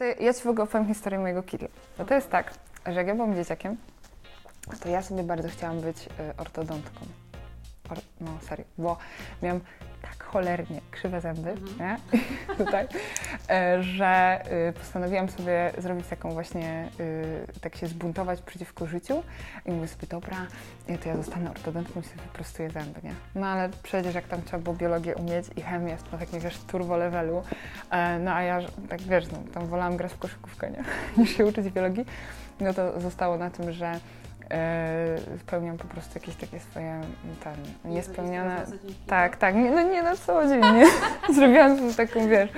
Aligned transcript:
To 0.00 0.04
ja 0.04 0.34
Ci 0.34 0.42
w 0.42 0.46
ogóle 0.46 0.64
opowiem 0.64 0.88
historię 0.88 1.18
mojego 1.18 1.42
kidla. 1.42 1.68
Bo 1.98 2.04
to 2.04 2.14
jest 2.14 2.30
tak, 2.30 2.54
że 2.86 2.92
jak 2.92 3.06
ja 3.06 3.14
byłam 3.14 3.34
dzieciakiem, 3.34 3.76
to 4.80 4.88
ja 4.88 5.02
sobie 5.02 5.22
bardzo 5.22 5.48
chciałam 5.48 5.80
być 5.80 5.96
y, 6.06 6.36
ortodontką. 6.36 7.00
Or, 7.90 7.98
no 8.20 8.30
serio, 8.48 8.64
bo 8.78 8.96
miałam 9.42 9.60
tak 10.02 10.24
cholernie 10.24 10.80
krzywe 10.90 11.20
zęby, 11.20 11.54
nie? 11.80 11.96
Tutaj, 12.64 12.86
e, 13.50 13.82
że 13.82 14.42
y, 14.68 14.72
postanowiłam 14.72 15.28
sobie 15.28 15.72
zrobić 15.78 16.06
taką 16.06 16.30
właśnie, 16.30 16.88
y, 17.00 17.60
tak 17.60 17.76
się 17.76 17.86
zbuntować 17.86 18.42
przeciwko 18.42 18.86
życiu 18.86 19.22
i 19.66 19.70
mówię 19.72 19.88
sobie, 19.88 20.06
dobra, 20.06 20.36
to 21.02 21.08
ja 21.08 21.16
zostanę 21.16 21.50
ortodontką 21.50 22.00
i 22.00 22.02
sobie 22.02 22.22
wyprostuję 22.22 22.70
zęby, 22.70 23.00
nie? 23.04 23.14
No 23.34 23.46
ale 23.46 23.68
przecież 23.82 24.14
jak 24.14 24.28
tam 24.28 24.42
trzeba 24.42 24.62
było 24.62 24.76
biologię 24.76 25.14
umieć 25.16 25.46
i 25.56 25.62
chemię 25.62 25.96
na 26.12 26.18
takim, 26.18 26.40
wiesz, 26.40 26.58
turbo 26.58 26.96
levelu, 26.96 27.42
e, 27.90 28.18
no 28.18 28.34
a 28.34 28.42
ja, 28.42 28.58
tak 28.88 29.02
wiesz, 29.02 29.24
no, 29.32 29.38
tam 29.54 29.66
wolałam 29.66 29.96
grać 29.96 30.12
w 30.12 30.18
koszykówkę, 30.18 30.70
nie? 30.70 30.84
niż 31.22 31.36
się 31.36 31.46
uczyć 31.46 31.70
biologii, 31.70 32.04
no 32.60 32.74
to 32.74 33.00
zostało 33.00 33.36
na 33.36 33.50
tym, 33.50 33.72
że 33.72 34.00
spełniam 35.40 35.78
po 35.78 35.84
prostu 35.84 36.10
jakieś 36.14 36.34
takie 36.34 36.60
swoje 36.60 37.00
ten, 37.44 37.54
niespełnione... 37.84 38.66
Tak, 39.06 39.36
tak, 39.36 39.54
nie, 39.54 39.70
no 39.70 39.82
nie 39.82 40.02
na 40.02 40.16
co 40.16 40.46
dzień, 40.46 40.60
nie? 40.60 40.86
Zrobiłam 41.34 41.78
sobie 41.78 41.94
taką, 41.94 42.28
wiesz, 42.28 42.50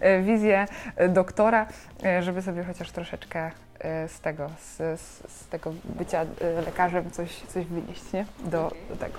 e, 0.00 0.22
wizję 0.22 0.66
e, 0.96 1.08
doktora, 1.08 1.66
e, 2.04 2.22
żeby 2.22 2.42
sobie 2.42 2.64
chociaż 2.64 2.90
troszeczkę 2.90 3.50
e, 3.78 4.08
z 4.08 4.20
tego, 4.20 4.50
z, 4.60 5.00
z, 5.00 5.48
tego 5.48 5.72
bycia 5.84 6.20
e, 6.22 6.26
lekarzem 6.60 7.10
coś, 7.10 7.36
coś 7.36 7.66
wynieść, 7.66 8.12
nie? 8.12 8.26
Do, 8.44 8.72
do 8.88 8.96
tego. 8.96 9.18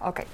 Okej. 0.00 0.26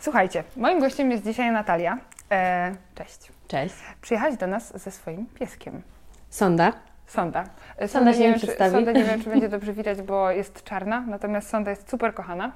Słuchajcie, 0.00 0.44
moim 0.56 0.80
gościem 0.80 1.10
jest 1.10 1.24
dzisiaj 1.24 1.52
Natalia. 1.52 1.98
E, 2.30 2.74
cześć. 2.94 3.32
Cześć. 3.48 3.74
Przyjechałaś 4.00 4.36
do 4.36 4.46
nas 4.46 4.82
ze 4.82 4.90
swoim 4.90 5.26
pieskiem. 5.26 5.82
Sonda. 6.30 6.91
Sonda. 7.12 7.44
E, 7.76 7.88
Sonda 7.88 8.12
się 8.12 8.18
nie 8.18 8.28
wiem, 8.28 8.34
czy, 8.40 8.46
przedstawi. 8.46 8.70
Sonda 8.70 8.92
nie 8.92 9.04
wiem, 9.04 9.22
czy 9.22 9.30
będzie 9.34 9.48
dobrze 9.48 9.72
widać, 9.72 10.02
bo 10.02 10.30
jest 10.30 10.64
czarna, 10.64 11.00
natomiast 11.00 11.48
Sonda 11.48 11.70
jest 11.70 11.90
super 11.90 12.14
kochana. 12.14 12.52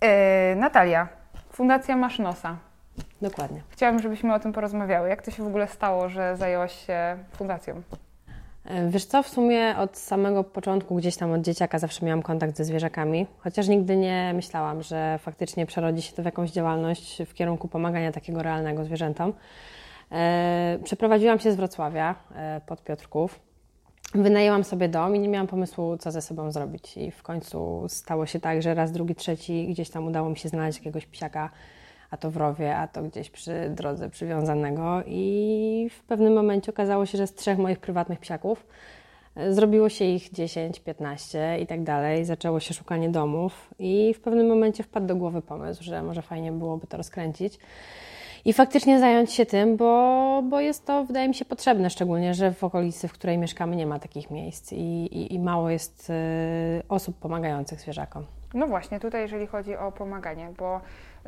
E, 0.00 0.54
Natalia, 0.56 1.08
Fundacja 1.52 1.96
Masz 1.96 2.18
Nosa. 2.18 2.56
Dokładnie. 3.22 3.62
Chciałabym, 3.70 4.02
żebyśmy 4.02 4.34
o 4.34 4.40
tym 4.40 4.52
porozmawiały. 4.52 5.08
Jak 5.08 5.22
to 5.22 5.30
się 5.30 5.42
w 5.42 5.46
ogóle 5.46 5.68
stało, 5.68 6.08
że 6.08 6.36
zajęłaś 6.36 6.86
się 6.86 7.16
fundacją? 7.32 7.82
E, 8.64 8.88
Wiesz 8.88 9.04
co, 9.04 9.22
w 9.22 9.28
sumie 9.28 9.74
od 9.78 9.98
samego 9.98 10.44
początku, 10.44 10.94
gdzieś 10.96 11.16
tam 11.16 11.32
od 11.32 11.40
dzieciaka 11.40 11.78
zawsze 11.78 12.06
miałam 12.06 12.22
kontakt 12.22 12.56
ze 12.56 12.64
zwierzakami, 12.64 13.26
chociaż 13.38 13.68
nigdy 13.68 13.96
nie 13.96 14.32
myślałam, 14.34 14.82
że 14.82 15.18
faktycznie 15.18 15.66
przerodzi 15.66 16.02
się 16.02 16.12
to 16.12 16.22
w 16.22 16.24
jakąś 16.24 16.50
działalność 16.50 17.22
w 17.26 17.34
kierunku 17.34 17.68
pomagania 17.68 18.12
takiego 18.12 18.42
realnego 18.42 18.84
zwierzętom. 18.84 19.32
E, 20.12 20.78
Przeprowadziłam 20.84 21.38
się 21.38 21.52
z 21.52 21.56
Wrocławia 21.56 22.14
e, 22.34 22.60
pod 22.66 22.84
Piotrków. 22.84 23.51
Wynajęłam 24.14 24.64
sobie 24.64 24.88
dom 24.88 25.16
i 25.16 25.18
nie 25.18 25.28
miałam 25.28 25.46
pomysłu, 25.46 25.96
co 25.96 26.10
ze 26.10 26.22
sobą 26.22 26.52
zrobić. 26.52 26.96
I 26.96 27.10
w 27.10 27.22
końcu 27.22 27.84
stało 27.88 28.26
się 28.26 28.40
tak, 28.40 28.62
że 28.62 28.74
raz, 28.74 28.92
drugi, 28.92 29.14
trzeci 29.14 29.68
gdzieś 29.68 29.90
tam 29.90 30.06
udało 30.06 30.30
mi 30.30 30.36
się 30.36 30.48
znaleźć 30.48 30.78
jakiegoś 30.78 31.06
psiaka, 31.06 31.50
a 32.10 32.16
to 32.16 32.30
w 32.30 32.36
rowie, 32.36 32.76
a 32.76 32.88
to 32.88 33.02
gdzieś 33.02 33.30
przy 33.30 33.70
drodze 33.70 34.10
przywiązanego. 34.10 35.02
I 35.06 35.88
w 35.90 36.02
pewnym 36.02 36.32
momencie 36.32 36.72
okazało 36.72 37.06
się, 37.06 37.18
że 37.18 37.26
z 37.26 37.34
trzech 37.34 37.58
moich 37.58 37.78
prywatnych 37.78 38.18
psiaków 38.18 38.66
e, 39.36 39.54
zrobiło 39.54 39.88
się 39.88 40.04
ich 40.04 40.30
10, 40.30 40.80
15 40.80 41.58
i 41.60 41.66
tak 41.66 41.82
dalej. 41.82 42.24
Zaczęło 42.24 42.60
się 42.60 42.74
szukanie 42.74 43.08
domów 43.08 43.74
i 43.78 44.14
w 44.14 44.20
pewnym 44.20 44.48
momencie 44.48 44.82
wpadł 44.82 45.06
do 45.06 45.16
głowy 45.16 45.42
pomysł, 45.42 45.84
że 45.84 46.02
może 46.02 46.22
fajnie 46.22 46.52
byłoby 46.52 46.86
to 46.86 46.96
rozkręcić. 46.96 47.58
I 48.44 48.52
faktycznie 48.52 48.98
zająć 48.98 49.32
się 49.32 49.46
tym, 49.46 49.76
bo, 49.76 50.42
bo 50.48 50.60
jest 50.60 50.86
to, 50.86 51.04
wydaje 51.04 51.28
mi 51.28 51.34
się, 51.34 51.44
potrzebne, 51.44 51.90
szczególnie, 51.90 52.34
że 52.34 52.52
w 52.52 52.64
okolicy, 52.64 53.08
w 53.08 53.12
której 53.12 53.38
mieszkamy, 53.38 53.76
nie 53.76 53.86
ma 53.86 53.98
takich 53.98 54.30
miejsc 54.30 54.72
i, 54.72 54.76
i, 54.76 55.34
i 55.34 55.38
mało 55.38 55.70
jest 55.70 56.10
y, 56.10 56.14
osób 56.88 57.16
pomagających 57.16 57.80
zwierzakom. 57.80 58.24
No 58.54 58.66
właśnie, 58.66 59.00
tutaj 59.00 59.22
jeżeli 59.22 59.46
chodzi 59.46 59.76
o 59.76 59.92
pomaganie, 59.92 60.48
bo 60.58 60.80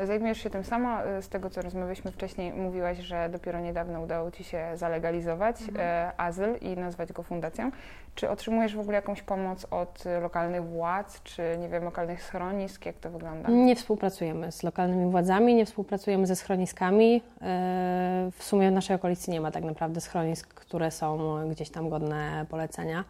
zajmujesz 0.03 0.39
się 0.39 0.51
tym 0.51 0.65
samo, 0.65 1.07
y, 1.19 1.23
z 1.23 1.29
tego 1.29 1.51
co 1.51 1.63
rozmawialiśmy 1.63 2.11
wcześniej, 2.13 2.53
mówiłaś, 2.53 2.99
że 2.99 3.29
dopiero 3.29 3.61
niedawno 3.61 4.01
udało 4.01 4.31
Ci 4.31 4.45
się 4.45 4.65
zalegalizować 4.75 5.57
e, 5.79 6.13
azyl 6.17 6.57
i 6.61 6.77
nazwać 6.77 7.13
go 7.13 7.23
fundacją. 7.23 7.71
Czy 8.15 8.31
otrzymujesz 8.31 8.77
w 8.77 8.81
ogóle 8.81 8.97
jakąś 8.97 9.23
pomoc 9.23 9.67
od 9.71 10.05
lokalnych 10.23 10.65
władz, 10.65 11.23
czy 11.23 11.43
nie 11.61 11.69
wiem, 11.69 11.85
lokalnych 11.85 12.23
schronisk? 12.23 12.87
Jak 12.87 12.97
to 12.97 13.11
wygląda? 13.11 13.49
Nie 13.51 13.77
współpracujemy 13.77 14.53
z 14.53 14.63
lokalnymi 14.63 15.11
władzami, 15.11 15.55
nie 15.55 15.67
współpracujemy 15.67 16.27
ze 16.27 16.37
schroniskami. 16.37 17.23
E, 17.43 18.31
W 18.39 18.45
sumie 18.45 18.71
w 18.71 18.75
naszej 18.75 18.97
okolicy 18.97 19.31
nie 19.31 19.41
ma 19.41 19.51
tak 19.51 19.65
naprawdę 19.65 20.01
schronisk, 20.01 20.55
które 20.55 20.91
są 20.91 21.19
gdzieś 21.51 21.71
tam 21.71 21.89
godne 21.89 22.47
polecenia, 22.49 23.05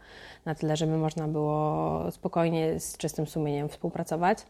na 0.44 0.54
tyle, 0.54 0.76
żeby 0.76 0.96
można 0.96 1.28
było 1.28 2.10
spokojnie, 2.10 2.80
z 2.80 2.96
czystym 2.96 3.26
sumieniem 3.26 3.68
współpracować. 3.68 4.46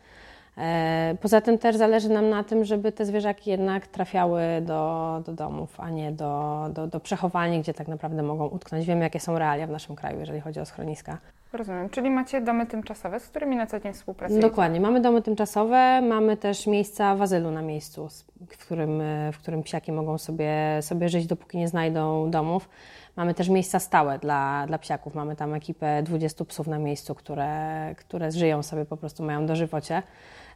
E, 0.58 1.16
Poza 1.22 1.40
tym 1.40 1.58
też 1.58 1.76
zależy 1.76 2.08
nam 2.08 2.28
na 2.28 2.44
tym, 2.44 2.64
żeby 2.64 2.92
te 2.92 3.04
zwierzaki 3.04 3.50
jednak 3.50 3.86
trafiały 3.86 4.42
do, 4.62 5.22
do 5.26 5.32
domów, 5.32 5.80
a 5.80 5.90
nie 5.90 6.12
do, 6.12 6.64
do, 6.72 6.86
do 6.86 7.00
przechowalni, 7.00 7.60
gdzie 7.60 7.74
tak 7.74 7.88
naprawdę 7.88 8.22
mogą 8.22 8.46
utknąć. 8.46 8.86
Wiemy, 8.86 9.00
jakie 9.00 9.20
są 9.20 9.38
realia 9.38 9.66
w 9.66 9.70
naszym 9.70 9.96
kraju, 9.96 10.20
jeżeli 10.20 10.40
chodzi 10.40 10.60
o 10.60 10.64
schroniska. 10.64 11.18
Rozumiem, 11.52 11.90
czyli 11.90 12.10
macie 12.10 12.40
domy 12.40 12.66
tymczasowe, 12.66 13.20
z 13.20 13.28
którymi 13.28 13.56
na 13.56 13.66
co 13.66 13.80
dzień 13.80 13.92
współpracujecie? 13.92 14.48
Dokładnie. 14.48 14.80
Mamy 14.80 15.00
domy 15.00 15.22
tymczasowe, 15.22 16.00
mamy 16.02 16.36
też 16.36 16.66
miejsca 16.66 17.16
w 17.16 17.22
azylu 17.22 17.50
na 17.50 17.62
miejscu, 17.62 18.08
w 18.48 18.58
którym, 18.58 19.02
w 19.32 19.38
którym 19.38 19.62
psiaki 19.62 19.92
mogą 19.92 20.18
sobie, 20.18 20.52
sobie 20.80 21.08
żyć, 21.08 21.26
dopóki 21.26 21.58
nie 21.58 21.68
znajdą 21.68 22.30
domów. 22.30 22.68
Mamy 23.16 23.34
też 23.34 23.48
miejsca 23.48 23.78
stałe 23.78 24.18
dla, 24.18 24.66
dla 24.66 24.78
psiaków. 24.78 25.14
Mamy 25.14 25.36
tam 25.36 25.54
ekipę 25.54 26.02
20 26.02 26.44
psów 26.44 26.66
na 26.66 26.78
miejscu, 26.78 27.14
które, 27.14 27.94
które 27.98 28.32
żyją 28.32 28.62
sobie, 28.62 28.84
po 28.84 28.96
prostu 28.96 29.22
mają 29.22 29.46
dożywocie. 29.46 30.02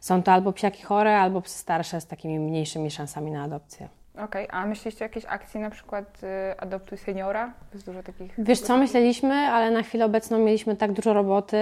Są 0.01 0.23
to 0.23 0.31
albo 0.31 0.53
psiaki 0.53 0.83
chore, 0.83 1.17
albo 1.17 1.41
psy 1.41 1.59
starsze 1.59 2.01
z 2.01 2.05
takimi 2.05 2.39
mniejszymi 2.39 2.91
szansami 2.91 3.31
na 3.31 3.43
adopcję. 3.43 3.89
Okej, 4.23 4.47
a 4.49 4.65
myśliście 4.65 5.05
o 5.05 5.07
jakiejś 5.07 5.25
akcji, 5.25 5.59
na 5.59 5.69
przykład 5.69 6.21
y, 6.23 6.59
Adoptuj 6.59 6.97
Seniora? 6.97 7.53
Jest 7.73 7.85
dużo 7.85 8.03
takich... 8.03 8.33
Wiesz 8.37 8.59
co, 8.59 8.77
myśleliśmy, 8.77 9.33
ale 9.33 9.71
na 9.71 9.83
chwilę 9.83 10.05
obecną 10.05 10.39
mieliśmy 10.39 10.75
tak 10.75 10.91
dużo 10.91 11.13
roboty 11.13 11.57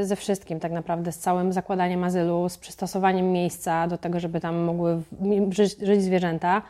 y, 0.00 0.04
ze 0.04 0.16
wszystkim 0.16 0.60
tak 0.60 0.72
naprawdę, 0.72 1.12
z 1.12 1.18
całym 1.18 1.52
zakładaniem 1.52 2.04
azylu, 2.04 2.48
z 2.48 2.58
przystosowaniem 2.58 3.32
miejsca 3.32 3.86
do 3.88 3.98
tego, 3.98 4.20
żeby 4.20 4.40
tam 4.40 4.56
mogły 4.56 5.02
żyć, 5.50 5.78
żyć 5.78 6.02
zwierzęta, 6.02 6.62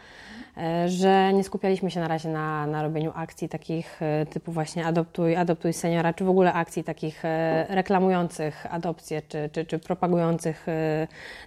że 0.86 1.32
nie 1.32 1.44
skupialiśmy 1.44 1.90
się 1.90 2.00
na 2.00 2.08
razie 2.08 2.28
na, 2.28 2.66
na 2.66 2.82
robieniu 2.82 3.12
akcji 3.14 3.48
takich 3.48 4.00
y, 4.02 4.26
typu 4.26 4.52
właśnie 4.52 4.86
adoptuj, 4.86 5.36
adoptuj 5.36 5.72
seniora, 5.72 6.12
czy 6.12 6.24
w 6.24 6.28
ogóle 6.28 6.52
akcji 6.52 6.84
takich 6.84 7.24
y, 7.24 7.28
reklamujących 7.68 8.66
adopcję, 8.74 9.22
czy, 9.22 9.50
czy, 9.52 9.64
czy 9.64 9.78
propagujących 9.78 10.66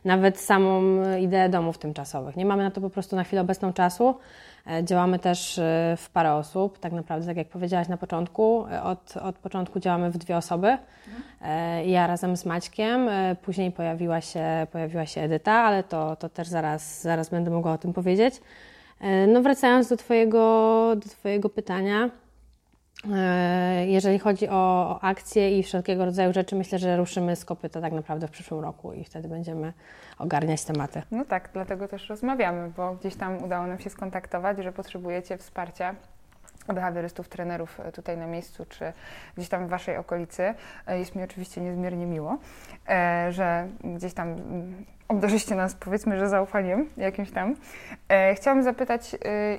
nawet 0.05 0.39
samą 0.39 0.81
ideę 1.17 1.49
domów 1.49 1.77
tymczasowych. 1.77 2.35
Nie 2.35 2.45
mamy 2.45 2.63
na 2.63 2.71
to 2.71 2.81
po 2.81 2.89
prostu 2.89 3.15
na 3.15 3.23
chwilę 3.23 3.41
obecną 3.41 3.73
czasu. 3.73 4.15
E, 4.67 4.83
Działamy 4.83 5.19
też 5.19 5.59
e, 5.59 5.95
w 5.97 6.09
parę 6.09 6.33
osób, 6.33 6.79
tak 6.79 6.93
naprawdę, 6.93 7.27
tak 7.27 7.37
jak 7.37 7.47
powiedziałaś 7.47 7.87
na 7.87 7.97
początku, 7.97 8.65
e, 8.71 8.83
od, 8.83 9.17
od 9.17 9.35
początku 9.35 9.79
działamy 9.79 10.11
w 10.11 10.17
dwie 10.17 10.37
osoby. 10.37 10.77
E, 11.41 11.85
Ja 11.85 12.07
razem 12.07 12.37
z 12.37 12.45
Maćkiem, 12.45 13.09
e, 13.09 13.35
później 13.35 13.71
pojawiła 13.71 14.21
się, 14.21 14.67
pojawiła 14.71 15.05
się 15.05 15.21
Edyta, 15.21 15.53
ale 15.53 15.83
to, 15.83 16.15
to 16.15 16.29
też 16.29 16.47
zaraz, 16.47 17.01
zaraz 17.01 17.29
będę 17.29 17.51
mogła 17.51 17.73
o 17.73 17.77
tym 17.77 17.93
powiedzieć. 17.93 18.41
E, 19.01 19.27
No 19.27 19.41
wracając 19.41 19.89
do 19.89 19.97
Twojego, 19.97 20.39
do 20.95 21.09
twojego 21.09 21.49
pytania, 21.49 22.09
e, 23.13 23.87
jeżeli 23.87 24.19
chodzi 24.19 24.49
o, 24.49 24.53
o 24.89 25.03
akcje 25.03 25.59
i 25.59 25.63
wszelkiego 25.63 26.05
rodzaju 26.05 26.33
rzeczy, 26.33 26.55
myślę, 26.55 26.79
że 26.79 26.97
ruszymy 26.97 27.35
z 27.35 27.45
kopyta 27.45 27.81
tak 27.81 27.93
naprawdę 27.93 28.27
w 28.27 28.31
przyszłym 28.31 28.59
roku 28.59 28.93
i 28.93 29.03
wtedy 29.03 29.27
będziemy 29.27 29.73
ogarniać 30.19 30.63
tematy. 30.63 31.01
No 31.11 31.25
tak, 31.25 31.49
dlatego 31.53 31.87
też 31.87 32.09
rozmawiamy, 32.09 32.71
bo 32.77 32.93
gdzieś 32.95 33.15
tam 33.15 33.43
udało 33.43 33.67
nam 33.67 33.79
się 33.79 33.89
skontaktować, 33.89 34.57
że 34.63 34.71
potrzebujecie 34.71 35.37
wsparcia 35.37 35.95
behawiorystów, 36.73 37.29
trenerów 37.29 37.79
e, 37.79 37.91
tutaj 37.91 38.17
na 38.17 38.27
miejscu, 38.27 38.65
czy 38.65 38.93
gdzieś 39.37 39.49
tam 39.49 39.67
w 39.67 39.69
Waszej 39.69 39.97
okolicy. 39.97 40.53
E, 40.87 40.99
Jest 40.99 41.15
mi 41.15 41.23
oczywiście 41.23 41.61
niezmiernie 41.61 42.05
miło, 42.05 42.37
e, 42.89 43.31
że 43.31 43.67
gdzieś 43.83 44.13
tam 44.13 44.27
mm, 44.27 44.85
obdarzyście 45.07 45.55
nas, 45.55 45.75
powiedzmy, 45.75 46.19
że 46.19 46.29
zaufaniem 46.29 46.89
jakimś 46.97 47.31
tam. 47.31 47.55
Chciałam 48.35 48.63
zapytać, 48.63 49.15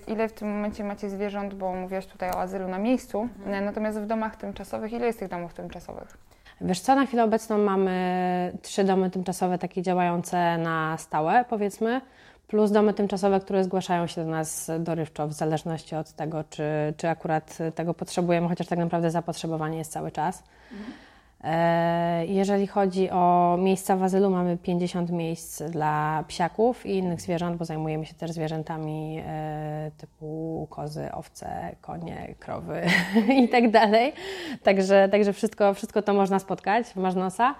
ile 0.06 0.28
w 0.28 0.32
tym 0.32 0.48
momencie 0.48 0.84
macie 0.84 1.10
zwierząt, 1.10 1.54
bo 1.54 1.74
mówiłaś 1.74 2.06
tutaj 2.06 2.30
o 2.30 2.40
azylu 2.40 2.68
na 2.68 2.78
miejscu, 2.78 3.28
e, 3.46 3.60
natomiast 3.60 4.00
w 4.00 4.06
domach 4.06 4.36
tymczasowych, 4.36 4.92
ile 4.92 5.06
jest 5.06 5.18
tych 5.18 5.28
domów 5.28 5.54
tymczasowych? 5.54 6.18
Wiesz 6.60 6.80
co, 6.80 6.94
na 6.94 7.06
chwilę 7.06 7.24
obecną 7.24 7.58
mamy 7.58 8.52
trzy 8.62 8.84
domy 8.84 9.10
tymczasowe 9.10 9.58
takie 9.58 9.82
działające 9.82 10.58
na 10.58 10.96
stałe, 10.98 11.44
powiedzmy, 11.48 12.00
plus 12.46 12.70
domy 12.70 12.94
tymczasowe, 12.94 13.40
które 13.40 13.64
zgłaszają 13.64 14.06
się 14.06 14.24
do 14.24 14.30
nas 14.30 14.70
dorywczo, 14.78 15.28
w 15.28 15.32
zależności 15.32 15.96
od 15.96 16.12
tego, 16.12 16.44
czy, 16.50 16.62
czy 16.96 17.08
akurat 17.08 17.58
tego 17.74 17.94
potrzebujemy, 17.94 18.48
chociaż 18.48 18.66
tak 18.66 18.78
naprawdę 18.78 19.10
zapotrzebowanie 19.10 19.78
jest 19.78 19.92
cały 19.92 20.10
czas. 20.10 20.42
E, 21.44 22.26
jeżeli 22.26 22.66
chodzi 22.66 23.10
o 23.10 23.56
miejsca 23.60 23.96
w 23.96 24.02
azylu, 24.02 24.30
mamy 24.30 24.56
50 24.56 25.10
miejsc 25.10 25.62
dla 25.62 26.24
psiaków 26.28 26.86
i 26.86 26.96
innych 26.96 27.20
zwierząt, 27.20 27.56
bo 27.56 27.64
zajmujemy 27.64 28.06
się 28.06 28.14
też 28.14 28.32
zwierzętami 28.32 29.22
e, 29.26 29.90
typu 29.96 30.66
kozy, 30.70 31.08
owce, 31.12 31.76
konie, 31.80 32.34
krowy 32.38 32.82
i 33.42 33.48
tak 33.48 33.70
dalej. 33.70 34.12
Także, 34.62 35.08
także 35.08 35.32
wszystko, 35.32 35.74
wszystko 35.74 36.02
to 36.02 36.14
można 36.14 36.38
spotkać 36.38 36.86
w 36.86 36.96
Marznosa. 36.96 37.54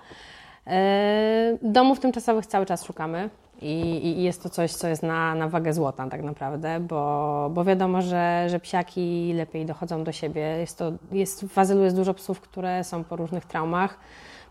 E, 0.67 1.59
domów 1.62 2.00
tymczasowych 2.00 2.47
cały 2.47 2.67
czas 2.67 2.85
szukamy. 2.85 3.31
I, 3.62 4.06
I, 4.06 4.23
jest 4.23 4.43
to 4.43 4.49
coś, 4.49 4.73
co 4.73 4.88
jest 4.88 5.03
na, 5.03 5.35
na 5.35 5.49
wagę 5.49 5.73
złota 5.73 6.08
tak 6.08 6.23
naprawdę, 6.23 6.81
bo, 6.81 7.50
bo 7.55 7.64
wiadomo, 7.64 8.03
że, 8.03 8.47
że 8.49 8.61
psiaki 8.61 9.32
lepiej 9.37 9.67
dochodzą 9.67 10.05
do 10.05 10.12
siebie. 10.12 10.41
Jest 10.41 10.79
to, 10.79 10.93
jest, 11.12 11.47
w 11.47 11.58
azylu 11.58 11.85
jest 11.85 11.97
dużo 11.97 12.14
psów, 12.14 12.41
które 12.41 12.85
są 12.85 13.05
po 13.05 13.17
różnych 13.17 13.44
traumach, 13.44 13.99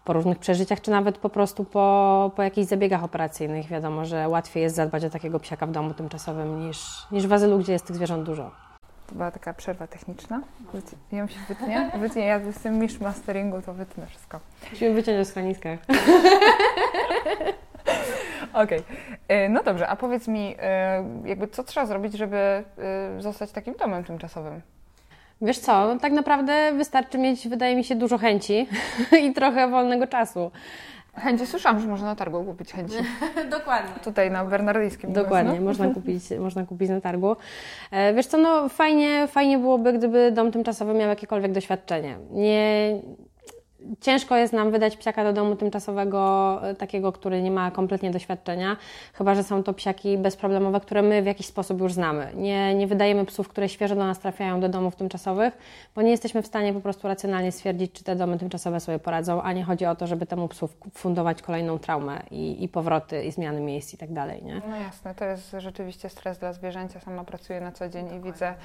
po 0.05 0.13
różnych 0.13 0.39
przeżyciach, 0.39 0.81
czy 0.81 0.91
nawet 0.91 1.17
po 1.17 1.29
prostu 1.29 1.63
po, 1.63 2.31
po 2.35 2.43
jakichś 2.43 2.67
zabiegach 2.67 3.03
operacyjnych. 3.03 3.67
Wiadomo, 3.67 4.05
że 4.05 4.29
łatwiej 4.29 4.63
jest 4.63 4.75
zadbać 4.75 5.05
o 5.05 5.09
takiego 5.09 5.39
psiaka 5.39 5.67
w 5.67 5.71
domu 5.71 5.93
tymczasowym 5.93 6.67
niż, 6.67 7.07
niż 7.11 7.27
w 7.27 7.33
azylu, 7.33 7.59
gdzie 7.59 7.73
jest 7.73 7.85
tych 7.85 7.95
zwierząt 7.95 8.23
dużo. 8.23 8.51
To 9.07 9.15
była 9.15 9.31
taka 9.31 9.53
przerwa 9.53 9.87
techniczna. 9.87 10.41
Ją 11.11 11.27
się 11.27 11.39
wytnie. 11.47 11.91
Wytnie, 11.99 12.25
ja 12.25 12.37
jestem 12.39 12.79
mistrz 12.79 12.99
masteringu, 12.99 13.61
to 13.61 13.73
wytnę 13.73 14.07
wszystko. 14.07 14.39
Musimy 14.71 14.93
wyciąć 14.93 15.19
o 15.19 15.25
schroniskach. 15.25 15.79
Okej. 18.55 18.79
Okay. 19.25 19.49
No 19.49 19.63
dobrze, 19.63 19.87
a 19.87 19.95
powiedz 19.95 20.27
mi, 20.27 20.55
e, 20.59 21.03
jakby 21.25 21.47
co 21.47 21.63
trzeba 21.63 21.85
zrobić, 21.85 22.13
żeby 22.13 22.37
e, 22.37 22.63
zostać 23.19 23.51
takim 23.51 23.73
domem 23.73 24.03
tymczasowym? 24.03 24.61
Wiesz 25.41 25.59
co, 25.59 25.97
tak 26.01 26.13
naprawdę 26.13 26.73
wystarczy 26.73 27.17
mieć, 27.17 27.47
wydaje 27.47 27.75
mi 27.75 27.83
się, 27.83 27.95
dużo 27.95 28.17
chęci 28.17 28.67
i 29.25 29.33
trochę 29.33 29.67
wolnego 29.67 30.07
czasu. 30.07 30.51
Chęci 31.15 31.47
słyszałam, 31.47 31.79
że 31.79 31.87
można 31.87 32.07
na 32.07 32.15
targu 32.15 32.43
kupić 32.43 32.71
chęci. 32.73 32.95
Dokładnie. 33.57 33.91
Tutaj 34.03 34.31
na 34.31 34.45
Bernardyjskim. 34.45 35.13
Dokładnie, 35.13 35.59
no? 35.59 35.65
można, 35.65 35.93
kupić, 35.93 36.23
można 36.39 36.65
kupić 36.65 36.89
na 36.89 37.01
targu. 37.01 37.35
E, 37.91 38.13
wiesz 38.13 38.25
co, 38.25 38.37
no 38.37 38.69
fajnie, 38.69 39.27
fajnie 39.27 39.57
byłoby, 39.57 39.93
gdyby 39.93 40.31
dom 40.31 40.51
tymczasowy 40.51 40.93
miał 40.93 41.09
jakiekolwiek 41.09 41.51
doświadczenie. 41.51 42.17
Nie, 42.31 42.99
Ciężko 44.01 44.35
jest 44.35 44.53
nam 44.53 44.71
wydać 44.71 44.97
psiaka 44.97 45.23
do 45.23 45.33
domu 45.33 45.55
tymczasowego, 45.55 46.59
e, 46.63 46.75
takiego, 46.75 47.11
który 47.11 47.41
nie 47.41 47.51
ma 47.51 47.71
kompletnie 47.71 48.11
doświadczenia, 48.11 48.77
chyba 49.13 49.35
że 49.35 49.43
są 49.43 49.63
to 49.63 49.73
psiaki 49.73 50.17
bezproblemowe, 50.17 50.79
które 50.79 51.01
my 51.01 51.23
w 51.23 51.25
jakiś 51.25 51.45
sposób 51.45 51.81
już 51.81 51.93
znamy. 51.93 52.31
Nie, 52.35 52.75
nie 52.75 52.87
wydajemy 52.87 53.25
psów, 53.25 53.49
które 53.49 53.69
świeżo 53.69 53.95
do 53.95 54.05
nas 54.05 54.19
trafiają 54.19 54.59
do 54.59 54.69
domów 54.69 54.95
tymczasowych, 54.95 55.57
bo 55.95 56.01
nie 56.01 56.11
jesteśmy 56.11 56.41
w 56.41 56.47
stanie 56.47 56.73
po 56.73 56.81
prostu 56.81 57.07
racjonalnie 57.07 57.51
stwierdzić, 57.51 57.91
czy 57.91 58.03
te 58.03 58.15
domy 58.15 58.37
tymczasowe 58.37 58.79
sobie 58.79 58.99
poradzą, 58.99 59.41
a 59.41 59.53
nie 59.53 59.63
chodzi 59.63 59.85
o 59.85 59.95
to, 59.95 60.07
żeby 60.07 60.25
temu 60.25 60.47
psu 60.47 60.69
fundować 60.93 61.41
kolejną 61.41 61.79
traumę 61.79 62.21
i, 62.31 62.63
i 62.63 62.67
powroty, 62.67 63.23
i 63.23 63.31
zmiany 63.31 63.61
miejsc 63.61 63.93
i 63.93 63.97
tak 63.97 64.13
dalej. 64.13 64.43
Nie? 64.43 64.61
No 64.69 64.75
jasne, 64.75 65.15
to 65.15 65.25
jest 65.25 65.55
rzeczywiście 65.57 66.09
stres 66.09 66.37
dla 66.37 66.53
zwierzęcia. 66.53 66.99
Sama 66.99 67.23
pracuję 67.23 67.61
na 67.61 67.71
co 67.71 67.89
dzień 67.89 68.15
i 68.15 68.19
widzę 68.19 68.55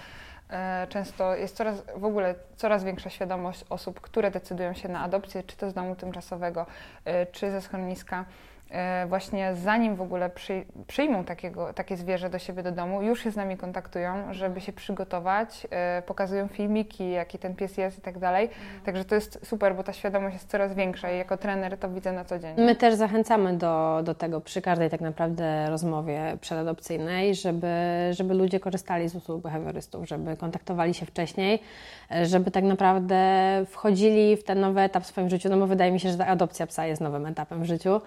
często 0.88 1.35
jest 1.35 1.56
coraz, 1.56 1.82
w 1.97 2.05
ogóle 2.05 2.35
coraz 2.56 2.85
większa 2.85 3.11
świadomość 3.11 3.64
osób, 3.70 4.00
które 4.00 4.31
decydują 4.31 4.75
się 4.75 4.88
na 4.88 5.00
adopcję, 5.00 5.43
czy 5.43 5.56
to 5.56 5.70
z 5.70 5.75
domu 5.75 5.97
tymczasowego, 5.97 6.67
e, 7.05 7.26
czy 7.26 7.50
ze 7.50 7.61
schroniska. 7.61 8.25
E, 8.70 9.06
właśnie 9.06 9.55
zanim 9.55 9.96
w 9.96 10.00
ogóle 10.00 10.31
przy, 10.31 10.64
przyjmą 10.87 11.25
takiego, 11.25 11.72
takie 11.72 11.96
zwierzę 11.96 12.31
do 12.31 12.38
siebie 12.38 12.62
do 12.62 12.72
domu, 12.72 13.02
już 13.02 13.22
się 13.22 13.31
z 13.31 13.37
nami 13.37 13.56
kontaktują, 13.56 14.34
żeby 14.34 14.61
się 14.61 14.72
przygotować, 14.72 15.67
e, 15.70 16.02
pokazują 16.02 16.49
filmiki, 16.49 17.11
jaki 17.11 17.38
ten 17.38 17.55
pies 17.55 17.76
jest 17.76 17.99
i 17.99 18.00
tak 18.00 18.19
dalej. 18.19 18.44
Mhm. 18.44 18.81
Także 18.84 19.05
to 19.05 19.14
jest 19.14 19.38
super, 19.43 19.75
bo 19.75 19.82
ta 19.82 19.93
świadomość 19.93 20.34
jest 20.34 20.50
coraz 20.50 20.75
większa 20.75 21.12
i 21.12 21.19
jako 21.19 21.37
trener 21.37 21.78
to 21.78 21.90
widzę 21.90 22.12
na 22.12 22.25
co 22.25 22.38
dzień. 22.38 22.55
My 22.58 22.76
też 22.76 22.94
zachęcamy 22.94 23.56
do, 23.56 24.00
do 24.05 24.14
tego 24.14 24.40
przy 24.40 24.62
każdej 24.62 24.90
tak 24.90 25.00
naprawdę 25.00 25.70
rozmowie 25.70 26.37
przedadopcyjnej, 26.40 27.34
żeby, 27.34 27.69
żeby 28.11 28.34
ludzie 28.34 28.61
korzystali 28.61 29.08
z 29.08 29.14
usług 29.14 29.43
behawiorystów, 29.43 30.08
żeby 30.08 30.37
kontaktowali 30.37 30.94
się 30.94 31.06
wcześniej, 31.06 31.62
e, 32.11 32.26
żeby 32.26 32.50
tak 32.50 32.64
naprawdę 32.64 33.20
wchodzili 33.66 34.37
w 34.37 34.44
ten 34.44 34.61
nowy 34.61 34.81
etap 34.81 35.02
w 35.02 35.06
swoim 35.06 35.28
życiu, 35.28 35.49
no 35.49 35.56
bo 35.56 35.66
wydaje 35.66 35.93
mi 35.93 36.00
się, 36.00 36.11
że 36.11 36.19
ta 36.19 36.26
adopcja 36.26 36.66
psa 36.66 36.87
jest 36.87 37.00
nowym 37.00 37.26
etapem 37.26 37.62
w 37.62 37.66
życiu 37.66 38.00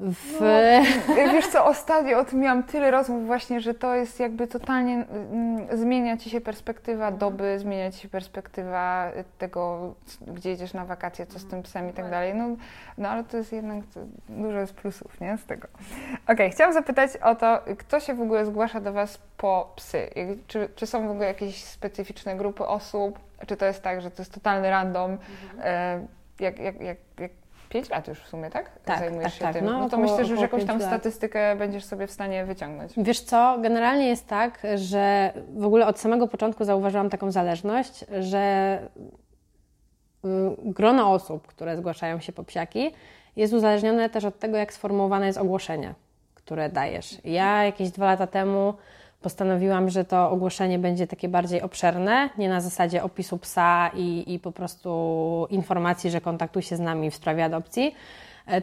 w... 0.00 0.40
No, 1.08 1.32
wiesz 1.32 1.46
co, 1.46 1.66
ostatnio 1.66 2.18
o 2.18 2.24
tym 2.24 2.40
miałam 2.40 2.62
tyle 2.62 2.90
rozmów 2.90 3.26
właśnie, 3.26 3.60
że 3.60 3.74
to 3.74 3.94
jest 3.94 4.20
jakby 4.20 4.46
totalnie, 4.46 4.94
mm, 4.94 5.78
zmienia 5.78 6.16
Ci 6.16 6.30
się 6.30 6.40
perspektywa 6.40 7.10
doby, 7.10 7.58
zmienia 7.58 7.90
Ci 7.90 7.98
się 7.98 8.08
perspektywa 8.08 9.12
tego, 9.38 9.94
gdzie 10.26 10.50
jedziesz 10.50 10.74
na 10.74 10.84
wakacje, 10.84 11.26
co 11.26 11.38
z 11.38 11.46
tym 11.46 11.62
psem 11.62 11.90
i 11.90 11.92
tak 11.92 12.10
dalej. 12.10 12.34
No, 12.34 12.48
no 12.98 13.08
ale 13.08 13.24
to 13.24 13.36
jest 13.36 13.52
jednak 13.52 13.84
dużo 14.28 14.58
jest 14.58 14.74
plusów, 14.74 15.20
nie, 15.20 15.38
z 15.38 15.44
tego. 15.46 15.68
Okej, 15.68 16.34
okay, 16.34 16.50
chciałam 16.50 16.72
zapytać 16.72 17.16
o 17.16 17.34
to, 17.34 17.60
kto 17.78 18.00
się 18.00 18.14
w 18.14 18.20
ogóle 18.20 18.46
zgłasza 18.46 18.80
do 18.80 18.92
Was 18.92 19.20
po 19.36 19.72
psy? 19.76 20.10
Czy, 20.46 20.68
czy 20.76 20.86
są 20.86 21.08
w 21.08 21.10
ogóle 21.10 21.26
jakieś 21.26 21.64
specyficzne 21.64 22.36
grupy 22.36 22.66
osób? 22.66 23.18
Czy 23.46 23.56
to 23.56 23.66
jest 23.66 23.82
tak, 23.82 24.00
że 24.00 24.10
to 24.10 24.22
jest 24.22 24.34
totalny 24.34 24.70
random? 24.70 25.10
Mhm. 25.10 25.60
E, 25.62 26.06
jak, 26.40 26.58
jak, 26.58 26.80
jak, 26.80 26.98
jak 27.18 27.30
5 27.68 27.90
lat 27.90 28.08
już 28.08 28.20
w 28.20 28.28
sumie, 28.28 28.50
tak? 28.50 28.70
Tak, 28.84 28.98
Zajmujesz 28.98 29.24
tak, 29.24 29.32
się 29.32 29.40
tak. 29.40 29.54
tym. 29.54 29.64
No, 29.64 29.72
no 29.72 29.78
to 29.80 29.86
około, 29.86 30.02
myślę, 30.02 30.24
że 30.24 30.32
już 30.32 30.40
jakąś 30.40 30.64
tam 30.64 30.78
lat. 30.78 30.88
statystykę 30.88 31.56
będziesz 31.56 31.84
sobie 31.84 32.06
w 32.06 32.10
stanie 32.10 32.44
wyciągnąć. 32.44 32.92
Wiesz 32.96 33.20
co, 33.20 33.58
generalnie 33.62 34.08
jest 34.08 34.26
tak, 34.26 34.62
że 34.74 35.32
w 35.56 35.64
ogóle 35.64 35.86
od 35.86 35.98
samego 35.98 36.28
początku 36.28 36.64
zauważyłam 36.64 37.10
taką 37.10 37.30
zależność, 37.30 38.04
że 38.20 38.78
mm, 40.24 40.56
grono 40.64 41.12
osób, 41.12 41.46
które 41.46 41.76
zgłaszają 41.76 42.20
się 42.20 42.32
po 42.32 42.44
psiaki, 42.44 42.94
jest 43.36 43.52
uzależnione 43.52 44.10
też 44.10 44.24
od 44.24 44.38
tego, 44.38 44.56
jak 44.56 44.72
sformułowane 44.72 45.26
jest 45.26 45.38
ogłoszenie, 45.38 45.94
które 46.34 46.68
dajesz. 46.68 47.16
Ja 47.24 47.64
jakieś 47.64 47.90
dwa 47.90 48.06
lata 48.06 48.26
temu 48.26 48.74
postanowiłam, 49.20 49.90
że 49.90 50.04
to 50.04 50.30
ogłoszenie 50.30 50.78
będzie 50.78 51.06
takie 51.06 51.28
bardziej 51.28 51.62
obszerne, 51.62 52.30
nie 52.38 52.48
na 52.48 52.60
zasadzie 52.60 53.02
opisu 53.02 53.38
psa 53.38 53.90
i, 53.94 54.34
i 54.34 54.38
po 54.38 54.52
prostu 54.52 55.46
informacji, 55.50 56.10
że 56.10 56.20
kontaktuj 56.20 56.62
się 56.62 56.76
z 56.76 56.80
nami 56.80 57.10
w 57.10 57.14
sprawie 57.14 57.44
adopcji, 57.44 57.94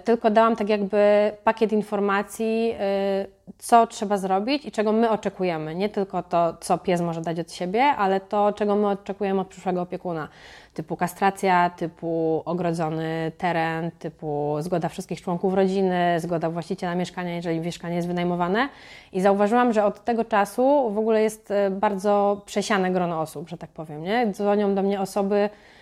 tylko 0.03 0.29
dałam 0.29 0.55
tak 0.55 0.69
jakby 0.69 1.31
pakiet 1.43 1.71
informacji, 1.71 2.75
e, 2.79 3.25
co 3.57 3.87
trzeba 3.87 4.17
zrobić 4.17 4.65
i 4.65 4.71
czego 4.71 4.91
my 4.91 5.09
oczekujemy. 5.09 5.75
Nie 5.75 5.89
tylko 5.89 6.23
to, 6.23 6.57
co 6.59 6.77
pies 6.77 7.01
może 7.01 7.21
dać 7.21 7.39
od 7.39 7.51
siebie, 7.51 7.83
ale 7.83 8.19
to, 8.19 8.53
czego 8.53 8.75
my 8.75 8.87
oczekujemy 8.87 9.41
od 9.41 9.47
przyszłego 9.47 9.81
opiekuna. 9.81 10.27
Typu 10.73 10.95
kastracja, 10.95 11.69
typu 11.69 12.41
ogrodzony 12.45 13.31
teren, 13.37 13.91
typu 13.99 14.55
zgoda 14.59 14.89
wszystkich 14.89 15.21
członków 15.21 15.53
rodziny, 15.53 16.19
zgoda 16.19 16.49
właściciela 16.49 16.95
mieszkania, 16.95 17.35
jeżeli 17.35 17.59
mieszkanie 17.59 17.95
jest 17.95 18.07
wynajmowane. 18.07 18.69
I 19.13 19.21
zauważyłam, 19.21 19.73
że 19.73 19.85
od 19.85 20.03
tego 20.03 20.25
czasu 20.25 20.91
w 20.93 20.97
ogóle 20.97 21.21
jest 21.21 21.51
e, 21.51 21.69
bardzo 21.69 22.41
przesiane 22.45 22.91
grono 22.91 23.21
osób, 23.21 23.49
że 23.49 23.57
tak 23.57 23.69
powiem. 23.69 24.03
Nie? 24.03 24.27
Dzwonią 24.31 24.75
do 24.75 24.83
mnie 24.83 25.01
osoby, 25.01 25.35
e, 25.35 25.74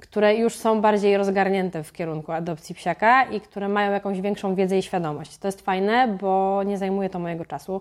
które 0.00 0.36
już 0.36 0.54
są 0.54 0.80
bardziej 0.80 1.16
rozgarnięte 1.16 1.82
w 1.82 1.92
kierunku 1.92 2.32
adopcji 2.32 2.74
psiaka 2.74 3.24
i 3.24 3.40
które 3.40 3.68
mają 3.68 3.92
jakąś 3.92 4.20
większą 4.20 4.54
wiedzę 4.54 4.78
i 4.78 4.82
świadomość. 4.82 5.38
To 5.38 5.48
jest 5.48 5.60
fajne, 5.60 6.08
bo 6.20 6.62
nie 6.62 6.78
zajmuje 6.78 7.10
to 7.10 7.18
mojego 7.18 7.44
czasu, 7.44 7.80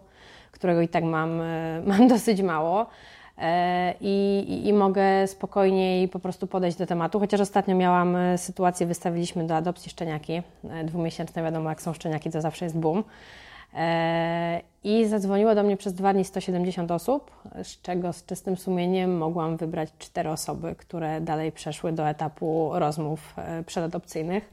którego 0.51 0.82
i 0.82 0.88
tak 0.88 1.04
mam, 1.04 1.42
e, 1.42 1.82
mam 1.86 2.08
dosyć 2.08 2.42
mało. 2.42 2.86
E, 3.38 3.94
I, 4.01 4.46
i, 4.48 4.68
i, 4.68 4.74
mogę 4.74 5.28
spokojniej 5.28 6.08
po 6.08 6.20
prostu 6.20 6.48
podejść 6.48 6.78
do 6.78 6.86
tematu. 6.86 7.20
Chociaż 7.20 7.42
ostatnio 7.42 7.75
miałam 7.75 8.16
e, 8.16 8.38
sytuację, 8.38 8.88
wystawiliśmy 8.88 9.48
do 9.48 9.56
adopcji 9.56 9.92
szczeniaki, 9.92 10.42
dwumiesięczne, 10.84 11.44
wiadomo 11.44 11.70
jak 11.70 11.82
są 11.82 11.94
szczeniaki, 11.94 12.32
to 12.32 12.42
zawsze 12.42 12.66
jest 12.66 12.78
boom. 12.78 13.04
I 14.84 15.06
zadzwoniło 15.06 15.56
do 15.56 15.63
mnie 15.63 15.77
przez 15.77 15.94
dwa 15.94 16.13
dni 16.13 16.25
170 16.25 16.92
osób, 16.92 17.32
z 17.63 17.82
czego 17.82 18.13
z 18.13 18.25
czystym 18.25 18.58
sumieniem 18.58 19.18
mogłam 19.18 19.58
wybrać 19.58 19.89
cztery 20.00 20.30
osoby, 20.30 20.75
które 20.77 21.22
dalej 21.22 21.51
przeszły 21.51 21.92
do 21.92 22.10
etapu 22.10 22.72
rozmów 22.74 23.34
e, 23.38 23.63
przedadopcyjnych. 23.63 24.50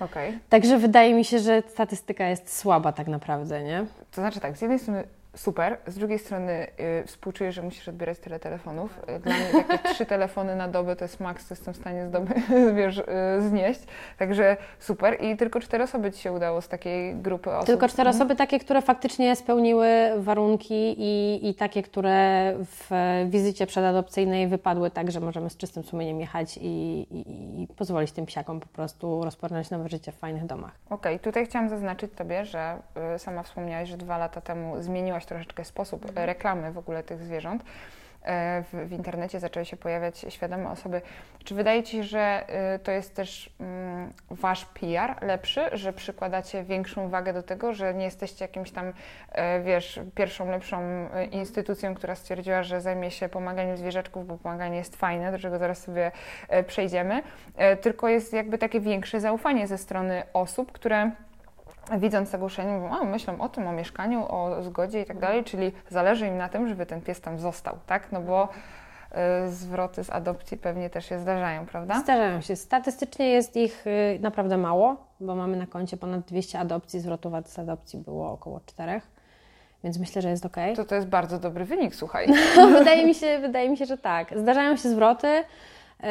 Okay. 0.00 0.38
Także 0.48 0.78
wydaje 0.78 1.14
mi 1.14 1.24
się, 1.24 1.38
że 1.38 1.62
statystyka 1.68 2.28
jest 2.28 2.58
słaba 2.58 2.92
tak 2.92 3.06
naprawdę, 3.06 3.62
nie? 3.62 3.86
To 4.10 4.20
znaczy 4.20 4.40
tak, 4.40 4.58
z 4.58 4.60
jednej 4.60 4.78
strony 4.78 5.04
super. 5.36 5.78
Z 5.86 5.98
drugiej 5.98 6.18
strony 6.18 6.66
y, 7.02 7.06
współczuję, 7.06 7.52
że 7.52 7.62
musisz 7.62 7.88
odbierać 7.88 8.18
tyle 8.18 8.38
telefonów. 8.38 8.98
Y, 9.16 9.18
dla 9.18 9.34
mnie 9.36 9.64
takie 9.68 9.88
trzy 9.88 10.06
telefony 10.06 10.56
na 10.56 10.68
dobę 10.68 10.96
to 10.96 11.04
jest 11.04 11.20
maks, 11.20 11.46
co 11.46 11.54
jestem 11.54 11.74
w 11.74 11.76
stanie 11.76 12.06
z 12.06 12.10
doby, 12.10 12.34
wiesz, 12.76 12.98
y, 12.98 13.04
znieść. 13.48 13.80
Także 14.18 14.56
super. 14.78 15.22
I 15.24 15.36
tylko 15.36 15.60
cztery 15.60 15.84
osoby 15.84 16.12
Ci 16.12 16.20
się 16.22 16.32
udało 16.32 16.60
z 16.60 16.68
takiej 16.68 17.16
grupy 17.16 17.50
osób. 17.50 17.66
Tylko 17.66 17.88
cztery 17.88 18.08
mhm. 18.08 18.16
osoby 18.16 18.36
takie, 18.36 18.58
które 18.58 18.82
faktycznie 18.82 19.36
spełniły 19.36 19.88
warunki 20.16 20.94
i, 20.98 21.48
i 21.48 21.54
takie, 21.54 21.82
które 21.82 22.52
w 22.58 22.90
wizycie 23.30 23.66
przedadopcyjnej 23.66 24.48
wypadły 24.48 24.90
tak, 24.90 25.10
że 25.10 25.20
możemy 25.20 25.50
z 25.50 25.56
czystym 25.56 25.84
sumieniem 25.84 26.20
jechać 26.20 26.56
i, 26.56 27.06
i, 27.10 27.62
i 27.62 27.66
pozwolić 27.66 28.12
tym 28.12 28.26
psiakom 28.26 28.60
po 28.60 28.66
prostu 28.68 29.24
rozpocząć 29.24 29.70
nowe 29.70 29.88
życie 29.88 30.12
w 30.12 30.16
fajnych 30.16 30.46
domach. 30.46 30.72
Okej, 30.86 31.14
okay, 31.14 31.18
tutaj 31.18 31.46
chciałam 31.46 31.68
zaznaczyć 31.68 32.12
Tobie, 32.16 32.44
że 32.44 32.78
y, 33.14 33.18
sama 33.18 33.42
wspomniałaś, 33.42 33.88
że 33.88 33.96
dwa 33.96 34.18
lata 34.18 34.40
temu 34.40 34.82
zmieniłaś 34.82 35.25
troszeczkę 35.26 35.64
sposób 35.64 36.04
mhm. 36.04 36.26
reklamy 36.26 36.72
w 36.72 36.78
ogóle 36.78 37.02
tych 37.02 37.22
zwierząt. 37.22 37.62
e, 38.26 38.62
w, 38.62 38.88
w 38.88 38.92
internecie 38.92 39.40
zaczęły 39.40 39.66
się 39.66 39.76
pojawiać 39.76 40.26
świadome 40.28 40.70
osoby. 40.70 41.02
Czy 41.44 41.54
wydaje 41.54 41.82
Ci 41.82 41.96
się, 41.96 42.02
że 42.02 42.44
y, 42.74 42.78
to 42.78 42.90
jest 42.92 43.14
też 43.14 43.50
mm, 43.60 44.12
Wasz 44.30 44.64
PR 44.64 45.22
lepszy, 45.22 45.60
że 45.72 45.92
przykładacie 45.92 46.64
większą 46.64 47.08
wagę 47.08 47.32
do 47.32 47.42
tego, 47.42 47.72
że 47.72 47.94
nie 47.94 48.04
jesteście 48.04 48.44
jakimś 48.44 48.70
tam, 48.70 48.92
e, 49.32 49.60
wiesz, 49.60 50.00
pierwszą 50.14 50.50
lepszą 50.50 50.78
e, 50.80 51.24
instytucją, 51.24 51.94
która 51.94 52.14
stwierdziła, 52.14 52.62
że 52.62 52.80
zajmie 52.80 53.10
się 53.10 53.28
pomaganiem 53.28 53.76
zwierzaczków, 53.76 54.26
bo 54.26 54.38
pomaganie 54.38 54.76
jest 54.76 54.96
fajne, 54.96 55.32
do 55.32 55.38
czego 55.38 55.58
zaraz 55.58 55.78
sobie 55.78 56.10
przejdziemy, 56.66 57.22
tylko 57.80 58.08
jest 58.08 58.32
jakby 58.32 58.58
takie 58.58 58.80
większe 58.80 59.20
zaufanie 59.20 59.66
ze 59.66 59.78
strony 59.78 60.22
osób, 60.32 60.72
które 60.72 61.10
widząc 61.98 62.30
zagłuszenie, 62.30 62.72
mówią, 62.72 62.96
a 62.96 63.04
myślą 63.04 63.40
o 63.40 63.48
tym, 63.48 63.66
o 63.66 63.72
mieszkaniu, 63.72 64.26
o 64.28 64.62
zgodzie 64.62 65.00
i 65.00 65.04
tak 65.04 65.18
dalej, 65.18 65.44
czyli 65.44 65.72
zależy 65.88 66.26
im 66.26 66.36
na 66.36 66.48
tym, 66.48 66.68
żeby 66.68 66.86
ten 66.86 67.02
pies 67.02 67.20
tam 67.20 67.38
został, 67.38 67.78
tak? 67.86 68.12
No 68.12 68.20
bo 68.20 68.48
y, 69.44 69.50
zwroty 69.50 70.04
z 70.04 70.10
adopcji 70.10 70.56
pewnie 70.56 70.90
też 70.90 71.06
się 71.06 71.18
zdarzają, 71.18 71.66
prawda? 71.66 72.00
Zdarzają 72.00 72.40
się. 72.40 72.56
Statystycznie 72.56 73.28
jest 73.28 73.56
ich 73.56 73.86
y, 73.86 74.18
naprawdę 74.20 74.56
mało, 74.56 74.96
bo 75.20 75.34
mamy 75.34 75.56
na 75.56 75.66
koncie 75.66 75.96
ponad 75.96 76.20
200 76.20 76.58
adopcji, 76.58 77.00
zwrotów 77.00 77.32
z 77.46 77.58
adopcji 77.58 77.98
było 77.98 78.32
około 78.32 78.60
4. 78.66 79.00
Więc 79.84 79.98
myślę, 79.98 80.22
że 80.22 80.30
jest 80.30 80.46
ok. 80.46 80.56
To 80.76 80.84
to 80.84 80.94
jest 80.94 81.06
bardzo 81.06 81.38
dobry 81.38 81.64
wynik, 81.64 81.94
słuchaj. 81.94 82.26
wydaje, 82.78 83.06
mi 83.06 83.14
się, 83.14 83.38
wydaje 83.38 83.70
mi 83.70 83.76
się, 83.76 83.86
że 83.86 83.98
tak. 83.98 84.38
Zdarzają 84.38 84.76
się 84.76 84.88
zwroty, 84.88 85.26
yy, 85.26 86.08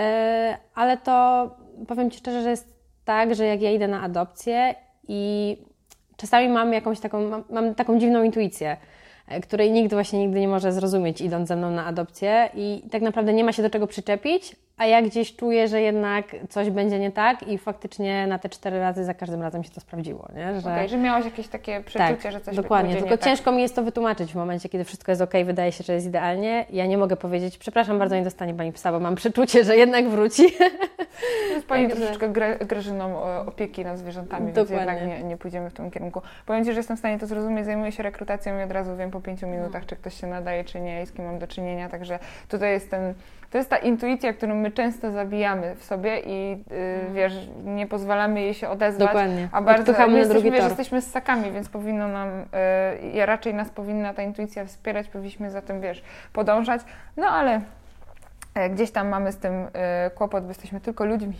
ale 0.75 0.97
to 0.97 1.49
powiem 1.87 2.11
Ci 2.11 2.17
szczerze, 2.17 2.43
że 2.43 2.49
jest 2.49 2.75
tak, 3.05 3.35
że 3.35 3.45
jak 3.45 3.61
ja 3.61 3.71
idę 3.71 3.87
na 3.87 4.01
adopcję 4.01 4.75
i 5.07 5.57
czasami 6.17 6.49
mam 6.49 6.73
jakąś 6.73 6.99
taką, 6.99 7.29
mam, 7.29 7.43
mam 7.49 7.75
taką 7.75 7.99
dziwną 7.99 8.23
intuicję, 8.23 8.77
e, 9.27 9.41
której 9.41 9.71
nikt 9.71 9.93
właśnie 9.93 10.19
nigdy 10.19 10.39
nie 10.39 10.47
może 10.47 10.71
zrozumieć, 10.71 11.21
idąc 11.21 11.47
ze 11.47 11.55
mną 11.55 11.71
na 11.71 11.85
adopcję, 11.85 12.49
i 12.53 12.83
tak 12.91 13.01
naprawdę 13.01 13.33
nie 13.33 13.43
ma 13.43 13.51
się 13.51 13.63
do 13.63 13.69
czego 13.69 13.87
przyczepić, 13.87 14.55
a 14.77 14.85
ja 14.85 15.01
gdzieś 15.01 15.35
czuję, 15.35 15.67
że 15.67 15.81
jednak 15.81 16.25
coś 16.49 16.69
będzie 16.69 16.99
nie 16.99 17.11
tak 17.11 17.47
i 17.47 17.57
faktycznie 17.57 18.27
na 18.27 18.39
te 18.39 18.49
cztery 18.49 18.79
razy 18.79 19.03
za 19.03 19.13
każdym 19.13 19.41
razem 19.41 19.63
się 19.63 19.69
to 19.69 19.81
sprawdziło, 19.81 20.29
nie? 20.35 20.61
Że, 20.61 20.69
okay, 20.69 20.87
że 20.87 20.97
miałaś 20.97 21.25
jakieś 21.25 21.47
takie 21.47 21.83
przeczucie, 21.85 22.23
tak, 22.23 22.31
że 22.31 22.41
coś 22.41 22.55
dokładnie, 22.55 22.93
będzie 22.93 23.09
tylko 23.09 23.25
ciężko 23.25 23.45
tak. 23.45 23.55
mi 23.55 23.61
jest 23.61 23.75
to 23.75 23.83
wytłumaczyć 23.83 24.31
w 24.31 24.35
momencie, 24.35 24.69
kiedy 24.69 24.83
wszystko 24.83 25.11
jest 25.11 25.21
ok, 25.21 25.33
wydaje 25.45 25.71
się, 25.71 25.83
że 25.83 25.93
jest 25.93 26.07
idealnie. 26.07 26.65
Ja 26.69 26.85
nie 26.85 26.97
mogę 26.97 27.15
powiedzieć, 27.15 27.57
przepraszam 27.57 27.99
bardzo, 27.99 28.15
nie 28.15 28.23
dostanie 28.23 28.53
Pani 28.53 28.73
psa, 28.73 28.91
bo 28.91 28.99
mam 28.99 29.15
przeczucie, 29.15 29.63
że 29.63 29.77
jednak 29.77 30.09
wróci. 30.09 30.43
Jest 31.49 31.67
Pani 31.67 31.87
tak, 31.89 31.97
troszeczkę 31.97 32.29
Grażyną 32.59 33.23
opieki 33.45 33.83
nad 33.83 33.99
zwierzętami, 33.99 34.53
Dokładnie. 34.53 34.77
więc 34.77 34.99
jednak 34.99 35.19
nie, 35.21 35.23
nie 35.23 35.37
pójdziemy 35.37 35.69
w 35.69 35.73
tym 35.73 35.91
kierunku. 35.91 36.21
Powiem 36.45 36.65
Ci, 36.65 36.71
że 36.71 36.77
jestem 36.77 36.95
w 36.95 36.99
stanie 36.99 37.19
to 37.19 37.27
zrozumieć, 37.27 37.65
zajmuję 37.65 37.91
się 37.91 38.03
rekrutacją 38.03 38.59
i 38.59 38.63
od 38.63 38.71
razu 38.71 38.95
wiem 38.95 39.11
po 39.11 39.21
pięciu 39.21 39.47
minutach, 39.47 39.81
no. 39.81 39.89
czy 39.89 39.95
ktoś 39.95 40.21
się 40.21 40.27
nadaje, 40.27 40.63
czy 40.63 40.81
nie 40.81 41.03
i 41.03 41.05
z 41.05 41.11
kim 41.11 41.25
mam 41.25 41.39
do 41.39 41.47
czynienia, 41.47 41.89
także 41.89 42.19
tutaj 42.49 42.71
jest 42.71 42.91
ten 42.91 43.13
to 43.55 43.57
jest 43.57 43.69
ta 43.69 43.77
intuicja, 43.77 44.33
którą 44.33 44.55
my 44.65 44.71
często 44.71 45.11
zabijamy 45.11 45.75
w 45.75 45.83
sobie 45.83 46.19
i 46.19 46.49
yy, 46.51 47.13
wiesz, 47.13 47.33
nie 47.65 47.87
pozwalamy 47.87 48.41
jej 48.41 48.53
się 48.53 48.69
odezwać. 48.69 49.07
Dokładnie. 49.07 49.49
A 49.51 49.61
bardzo 49.61 50.07
my 50.07 50.17
jesteśmy, 50.17 50.51
wiesz, 50.51 50.63
jesteśmy 50.63 51.01
ssakami, 51.01 51.51
więc 51.51 51.69
powinno 51.69 52.07
nam, 52.07 52.29
yy, 53.13 53.25
raczej 53.25 53.53
nas 53.53 53.69
powinna 53.69 54.13
ta 54.13 54.23
intuicja 54.23 54.65
wspierać, 54.65 55.07
powinniśmy 55.07 55.51
za 55.51 55.61
tym, 55.61 55.81
wiesz, 55.81 56.03
podążać. 56.33 56.81
No 57.17 57.27
ale 57.27 57.61
e, 58.53 58.69
gdzieś 58.69 58.91
tam 58.91 59.07
mamy 59.07 59.31
z 59.31 59.37
tym 59.37 59.53
y, 59.53 59.69
kłopot, 60.15 60.43
bo 60.43 60.49
jesteśmy 60.49 60.81
tylko 60.81 61.05
ludźmi. 61.05 61.33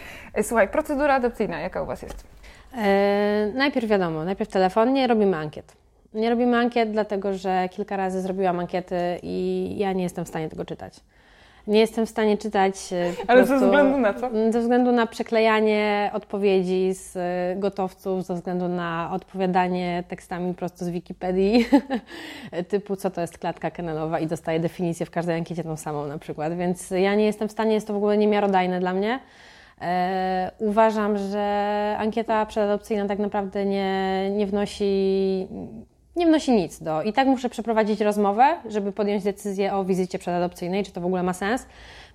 Słuchaj, 0.48 0.68
procedura 0.68 1.14
adopcyjna, 1.14 1.60
jaka 1.60 1.82
u 1.82 1.86
Was 1.86 2.02
jest? 2.02 2.26
E, 2.76 3.50
najpierw 3.54 3.86
wiadomo, 3.86 4.24
najpierw 4.24 4.50
telefonnie 4.50 5.06
robimy 5.06 5.36
ankiet. 5.36 5.76
Nie 6.14 6.30
robimy 6.30 6.56
ankiet, 6.56 6.90
dlatego 6.90 7.34
że 7.34 7.68
kilka 7.68 7.96
razy 7.96 8.20
zrobiłam 8.20 8.60
ankiety 8.60 8.96
i 9.22 9.68
ja 9.78 9.92
nie 9.92 10.02
jestem 10.02 10.24
w 10.24 10.28
stanie 10.28 10.48
tego 10.48 10.64
czytać. 10.64 11.00
Nie 11.66 11.80
jestem 11.80 12.06
w 12.06 12.08
stanie 12.08 12.38
czytać. 12.38 12.74
E, 12.92 13.12
Ale 13.26 13.46
ze 13.46 13.56
względu 13.56 13.98
na 13.98 14.14
co? 14.14 14.30
Ze 14.50 14.60
względu 14.60 14.92
na 14.92 15.06
przeklejanie 15.06 16.10
odpowiedzi 16.14 16.94
z 16.94 17.16
e, 17.16 17.56
gotowców, 17.60 18.24
ze 18.24 18.34
względu 18.34 18.68
na 18.68 19.10
odpowiadanie 19.12 20.04
tekstami 20.08 20.54
prosto 20.54 20.84
z 20.84 20.88
Wikipedii, 20.88 21.66
typu 22.68 22.96
co 22.96 23.10
to 23.10 23.20
jest 23.20 23.38
klatka 23.38 23.70
kennelowa 23.70 24.20
i 24.20 24.26
dostaję 24.26 24.60
definicję 24.60 25.06
w 25.06 25.10
każdej 25.10 25.36
ankiecie 25.36 25.64
tą 25.64 25.76
samą 25.76 26.06
na 26.06 26.18
przykład. 26.18 26.56
Więc 26.56 26.90
ja 26.90 27.14
nie 27.14 27.24
jestem 27.24 27.48
w 27.48 27.52
stanie, 27.52 27.74
jest 27.74 27.86
to 27.86 27.92
w 27.92 27.96
ogóle 27.96 28.18
niemiarodajne 28.18 28.80
dla 28.80 28.92
mnie. 28.92 29.20
E, 29.80 30.50
uważam, 30.58 31.18
że 31.18 31.96
ankieta 31.98 32.46
przedadopcyjna 32.46 33.08
tak 33.08 33.18
naprawdę 33.18 33.64
nie, 33.64 34.30
nie 34.30 34.46
wnosi 34.46 35.46
nie 36.16 36.26
wnosi 36.26 36.52
nic 36.52 36.82
do. 36.82 37.02
I 37.02 37.12
tak 37.12 37.28
muszę 37.28 37.48
przeprowadzić 37.48 38.00
rozmowę, 38.00 38.56
żeby 38.68 38.92
podjąć 38.92 39.24
decyzję 39.24 39.74
o 39.74 39.84
wizycie 39.84 40.18
przedadopcyjnej, 40.18 40.84
czy 40.84 40.92
to 40.92 41.00
w 41.00 41.06
ogóle 41.06 41.22
ma 41.22 41.32
sens. 41.32 41.66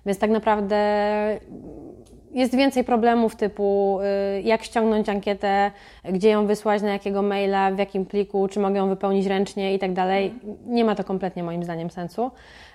Więc 0.06 0.18
tak 0.18 0.30
naprawdę 0.30 0.76
jest 2.38 2.56
więcej 2.56 2.84
problemów 2.84 3.36
typu 3.36 3.98
y, 4.38 4.42
jak 4.42 4.62
ściągnąć 4.62 5.08
ankietę, 5.08 5.70
gdzie 6.04 6.30
ją 6.30 6.46
wysłać, 6.46 6.82
na 6.82 6.88
jakiego 6.88 7.22
maila, 7.22 7.70
w 7.70 7.78
jakim 7.78 8.06
pliku, 8.06 8.48
czy 8.48 8.60
mogę 8.60 8.76
ją 8.76 8.88
wypełnić 8.88 9.26
ręcznie 9.26 9.74
i 9.74 9.78
tak 9.78 9.92
dalej. 9.92 10.34
Nie 10.66 10.84
ma 10.84 10.94
to 10.94 11.04
kompletnie 11.04 11.42
moim 11.42 11.64
zdaniem 11.64 11.90
sensu. 11.90 12.30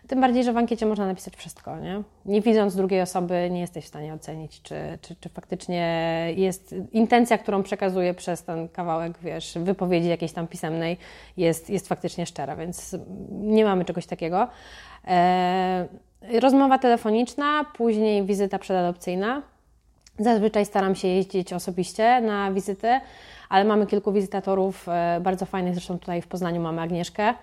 Tym 0.08 0.22
bardziej, 0.22 0.44
że 0.44 0.54
w 0.54 0.58
ankiecie 0.58 0.86
można 0.86 1.08
napisać 1.08 1.36
wszystko. 1.36 1.80
Nie, 1.80 2.02
nie 2.26 2.42
widząc 2.42 2.76
drugiej 2.76 3.02
osoby, 3.02 3.50
nie 3.52 3.60
jesteś 3.60 3.86
w 3.86 3.88
stanie 3.88 4.14
ocenić, 4.14 4.62
czy, 4.62 4.76
czy, 5.02 5.16
czy 5.16 5.30
faktycznie 5.30 5.84
jest 6.36 6.76
intencja, 6.92 7.38
którą 7.38 7.64
przekazuje 7.64 8.14
przez 8.14 8.44
ten 8.44 8.70
kawałek, 8.70 9.18
wiesz, 9.22 9.58
wypowiedzi 9.62 10.10
jakiejś 10.10 10.34
tam 10.34 10.48
pisemnej, 10.48 10.98
jest, 11.38 11.70
jest 11.70 11.88
faktycznie 11.88 12.26
szczera, 12.26 12.56
więc 12.56 12.96
nie 13.32 13.66
mamy 13.66 13.86
czegoś 13.86 14.06
takiego. 14.06 14.48
E, 15.08 15.88
rozmowa 16.42 16.80
telefoniczna, 16.80 17.66
później 17.78 18.26
wizyta 18.26 18.60
przedadopcyjna. 18.60 19.42
Zazwyczaj 20.20 20.66
staram 20.66 20.96
się 20.96 21.08
jeździć 21.08 21.54
osobiście 21.54 22.22
na 22.22 22.52
wizyty, 22.52 23.00
ale 23.50 23.64
mamy 23.66 23.88
kilku 23.88 24.12
wizytatorów 24.12 24.90
e, 24.90 25.20
bardzo 25.22 25.46
fajnych. 25.46 25.74
Zresztą 25.74 26.00
tutaj 26.00 26.22
w 26.22 26.28
Poznaniu 26.28 26.62
mamy 26.62 26.82
Agnieszkę, 26.82 27.34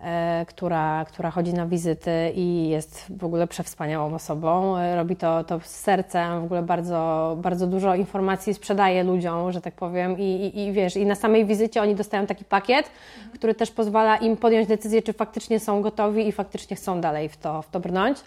e, 0.00 0.46
która, 0.48 1.04
która 1.04 1.30
chodzi 1.30 1.54
na 1.54 1.66
wizyty 1.66 2.32
i 2.34 2.68
jest 2.68 3.06
w 3.18 3.24
ogóle 3.24 3.46
przewspaniałą 3.46 4.14
osobą. 4.14 4.76
E, 4.76 4.96
robi 4.96 5.16
to, 5.16 5.44
to 5.44 5.60
z 5.60 5.66
sercem, 5.66 6.40
w 6.40 6.44
ogóle 6.44 6.62
bardzo, 6.62 7.36
bardzo 7.42 7.66
dużo 7.66 7.94
informacji 7.94 8.54
sprzedaje 8.54 9.04
ludziom, 9.04 9.52
że 9.52 9.60
tak 9.60 9.74
powiem. 9.74 10.18
I, 10.18 10.22
i, 10.22 10.66
I 10.66 10.72
wiesz, 10.72 10.96
i 10.96 11.06
na 11.06 11.14
samej 11.14 11.46
wizycie 11.46 11.82
oni 11.82 11.94
dostają 11.94 12.26
taki 12.26 12.44
pakiet, 12.44 12.90
który 13.34 13.54
też 13.54 13.70
pozwala 13.70 14.16
im 14.16 14.36
podjąć 14.36 14.68
decyzję, 14.68 15.02
czy 15.02 15.12
faktycznie 15.12 15.60
są 15.60 15.82
gotowi 15.82 16.28
i 16.28 16.32
faktycznie 16.32 16.76
chcą 16.76 17.00
dalej 17.00 17.28
w 17.28 17.36
to, 17.36 17.62
w 17.62 17.70
to 17.70 17.80
brnąć. 17.80 18.18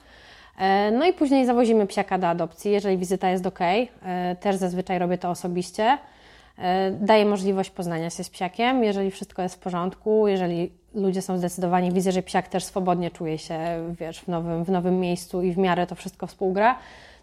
E, 0.58 0.92
no 0.92 1.06
i 1.06 1.14
później 1.14 1.46
zawozimy 1.46 1.88
psiaka 1.88 2.18
do 2.18 2.28
adopcji, 2.28 2.72
jeżeli 2.72 2.98
wizyta 2.98 3.30
jest 3.30 3.46
ok. 3.46 3.60
E, 3.62 4.36
też 4.40 4.56
zazwyczaj 4.56 5.00
robię 5.00 5.18
to 5.18 5.30
osobiście. 5.30 5.98
E, 6.58 6.92
daję 6.92 7.26
możliwość 7.26 7.70
poznania 7.70 8.10
się 8.10 8.24
z 8.24 8.30
psiakiem, 8.30 8.84
jeżeli 8.84 9.12
wszystko 9.12 9.42
jest 9.42 9.56
w 9.56 9.60
porządku, 9.60 10.28
jeżeli 10.28 10.72
ludzie 10.94 11.22
są 11.22 11.38
zdecydowani, 11.38 11.92
widzę, 11.92 12.12
że 12.12 12.24
psiak 12.24 12.48
też 12.48 12.64
swobodnie 12.64 13.12
czuje 13.12 13.38
się 13.38 13.60
wiesz, 14.00 14.20
w, 14.20 14.28
nowym, 14.28 14.64
w 14.64 14.70
nowym 14.70 15.00
miejscu 15.00 15.42
i 15.42 15.52
w 15.52 15.58
miarę 15.58 15.88
to 15.88 15.96
wszystko 15.96 16.28
współgra, 16.28 16.78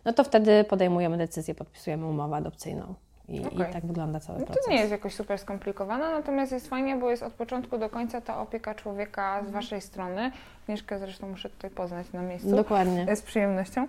no 0.04 0.12
to 0.12 0.24
wtedy 0.24 0.64
podejmujemy 0.64 1.18
decyzję, 1.18 1.54
podpisujemy 1.54 2.06
umowę 2.06 2.36
adopcyjną. 2.36 2.94
I, 3.30 3.46
okay. 3.46 3.68
I, 3.68 3.72
tak 3.72 3.86
wygląda 3.86 4.20
cały 4.20 4.38
no 4.38 4.46
proces. 4.46 4.64
To 4.64 4.70
nie 4.70 4.76
jest 4.76 4.90
jakoś 4.90 5.14
super 5.14 5.38
skomplikowane, 5.38 6.10
natomiast 6.10 6.52
jest 6.52 6.68
fajnie, 6.68 6.96
bo 6.96 7.10
jest 7.10 7.22
od 7.22 7.32
początku 7.32 7.78
do 7.78 7.90
końca 7.90 8.20
ta 8.20 8.40
opieka 8.40 8.74
człowieka 8.74 9.34
z 9.34 9.46
mhm. 9.46 9.52
Waszej 9.52 9.80
strony. 9.80 10.30
Agnieszkę 10.62 10.98
zresztą 10.98 11.28
muszę 11.28 11.50
tutaj 11.50 11.70
poznać 11.70 12.12
na 12.12 12.22
miejscu. 12.22 12.56
Dokładnie. 12.56 13.16
Z 13.16 13.22
przyjemnością. 13.22 13.86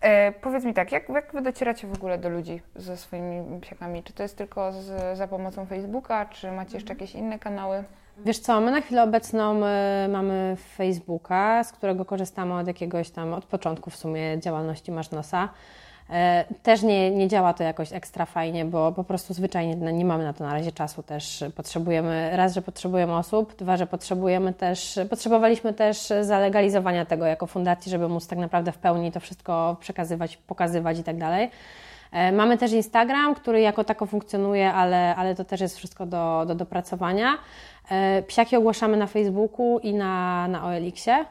E, 0.00 0.32
powiedz 0.32 0.64
mi 0.64 0.74
tak, 0.74 0.92
jak, 0.92 1.08
jak 1.08 1.32
Wy 1.32 1.42
docieracie 1.42 1.86
w 1.86 1.92
ogóle 1.92 2.18
do 2.18 2.28
ludzi 2.28 2.60
ze 2.76 2.96
swoimi 2.96 3.60
psiakami? 3.60 4.02
Czy 4.02 4.12
to 4.12 4.22
jest 4.22 4.36
tylko 4.36 4.72
z, 4.72 5.18
za 5.18 5.28
pomocą 5.28 5.66
Facebooka, 5.66 6.26
czy 6.26 6.52
macie 6.52 6.74
jeszcze 6.76 6.92
mhm. 6.92 7.00
jakieś 7.00 7.14
inne 7.14 7.38
kanały? 7.38 7.84
Wiesz 8.18 8.38
co, 8.38 8.60
my 8.60 8.70
na 8.70 8.80
chwilę 8.80 9.02
obecną 9.02 9.60
y, 10.04 10.08
mamy 10.08 10.56
Facebooka, 10.76 11.64
z 11.64 11.72
którego 11.72 12.04
korzystamy 12.04 12.54
od 12.54 12.66
jakiegoś 12.66 13.10
tam, 13.10 13.34
od 13.34 13.44
początku 13.44 13.90
w 13.90 13.96
sumie 13.96 14.40
działalności 14.40 14.92
Masz 14.92 15.10
Nosa. 15.10 15.48
E, 16.10 16.44
też 16.62 16.82
nie, 16.82 17.10
nie 17.10 17.28
działa 17.28 17.54
to 17.54 17.62
jakoś 17.64 17.92
ekstra 17.92 18.26
fajnie, 18.26 18.64
bo 18.64 18.92
po 18.92 19.04
prostu 19.04 19.34
zwyczajnie 19.34 19.76
nie 19.76 20.04
mamy 20.04 20.24
na 20.24 20.32
to 20.32 20.44
na 20.44 20.52
razie 20.52 20.72
czasu 20.72 21.02
też. 21.02 21.44
Potrzebujemy, 21.56 22.30
raz, 22.36 22.54
że 22.54 22.62
potrzebujemy 22.62 23.16
osób, 23.16 23.56
dwa, 23.56 23.76
że 23.76 23.86
potrzebujemy 23.86 24.52
też, 24.52 24.98
potrzebowaliśmy 25.10 25.72
też 25.72 26.12
zalegalizowania 26.20 27.06
tego 27.06 27.26
jako 27.26 27.46
fundacji, 27.46 27.90
żeby 27.90 28.08
móc 28.08 28.26
tak 28.26 28.38
naprawdę 28.38 28.72
w 28.72 28.78
pełni 28.78 29.12
to 29.12 29.20
wszystko 29.20 29.76
przekazywać, 29.80 30.36
pokazywać 30.36 30.98
i 30.98 31.04
tak 31.04 31.16
dalej. 31.16 31.50
E, 32.12 32.32
mamy 32.32 32.58
też 32.58 32.72
Instagram, 32.72 33.34
który 33.34 33.60
jako 33.60 33.84
tako 33.84 34.06
funkcjonuje, 34.06 34.72
ale, 34.72 35.16
ale 35.16 35.34
to 35.34 35.44
też 35.44 35.60
jest 35.60 35.76
wszystko 35.76 36.06
do, 36.06 36.44
do 36.46 36.54
dopracowania. 36.54 37.38
E, 37.90 38.22
psiaki 38.22 38.56
ogłaszamy 38.56 38.96
na 38.96 39.06
Facebooku 39.06 39.78
i 39.78 39.94
na, 39.94 40.48
na 40.48 40.64
OLX-ie. 40.64 41.24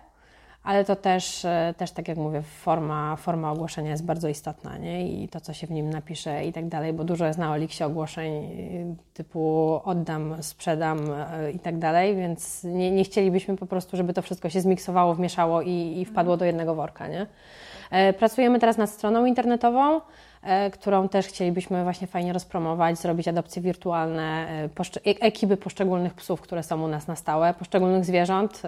Ale 0.63 0.85
to 0.85 0.95
też, 0.95 1.45
e, 1.45 1.73
też 1.77 1.91
tak 1.91 2.07
jak 2.07 2.17
mówię, 2.17 2.41
forma, 2.41 3.15
forma 3.15 3.51
ogłoszenia 3.51 3.91
jest 3.91 4.05
bardzo 4.05 4.27
istotna 4.27 4.77
nie? 4.77 5.23
i 5.23 5.27
to, 5.27 5.39
co 5.39 5.53
się 5.53 5.67
w 5.67 5.71
nim 5.71 5.89
napisze 5.89 6.45
i 6.45 6.53
tak 6.53 6.67
dalej, 6.67 6.93
bo 6.93 7.03
dużo 7.03 7.25
jest 7.25 7.39
na 7.39 7.51
Oliksie 7.51 7.83
ogłoszeń 7.83 8.33
e, 8.33 8.95
typu 9.13 9.73
oddam, 9.83 10.43
sprzedam 10.43 10.99
e, 11.11 11.51
i 11.51 11.59
tak 11.59 11.79
dalej, 11.79 12.15
więc 12.15 12.63
nie, 12.63 12.91
nie 12.91 13.03
chcielibyśmy 13.03 13.57
po 13.57 13.65
prostu, 13.65 13.97
żeby 13.97 14.13
to 14.13 14.21
wszystko 14.21 14.49
się 14.49 14.61
zmiksowało, 14.61 15.15
wmieszało 15.15 15.61
i, 15.61 15.99
i 16.01 16.05
wpadło 16.05 16.37
do 16.37 16.45
jednego 16.45 16.75
worka. 16.75 17.07
Nie? 17.07 17.27
Pracujemy 18.13 18.59
teraz 18.59 18.77
nad 18.77 18.89
stroną 18.89 19.25
internetową. 19.25 20.01
E, 20.43 20.71
którą 20.71 21.09
też 21.09 21.27
chcielibyśmy 21.27 21.83
właśnie 21.83 22.07
fajnie 22.07 22.33
rozpromować, 22.33 22.97
zrobić 22.97 23.27
adopcje 23.27 23.61
wirtualne, 23.61 24.47
e, 24.49 24.63
e, 24.63 25.21
ekipy 25.21 25.57
poszczególnych 25.57 26.13
psów, 26.13 26.41
które 26.41 26.63
są 26.63 26.83
u 26.83 26.87
nas 26.87 27.07
na 27.07 27.15
stałe, 27.15 27.53
poszczególnych 27.53 28.05
zwierząt, 28.05 28.61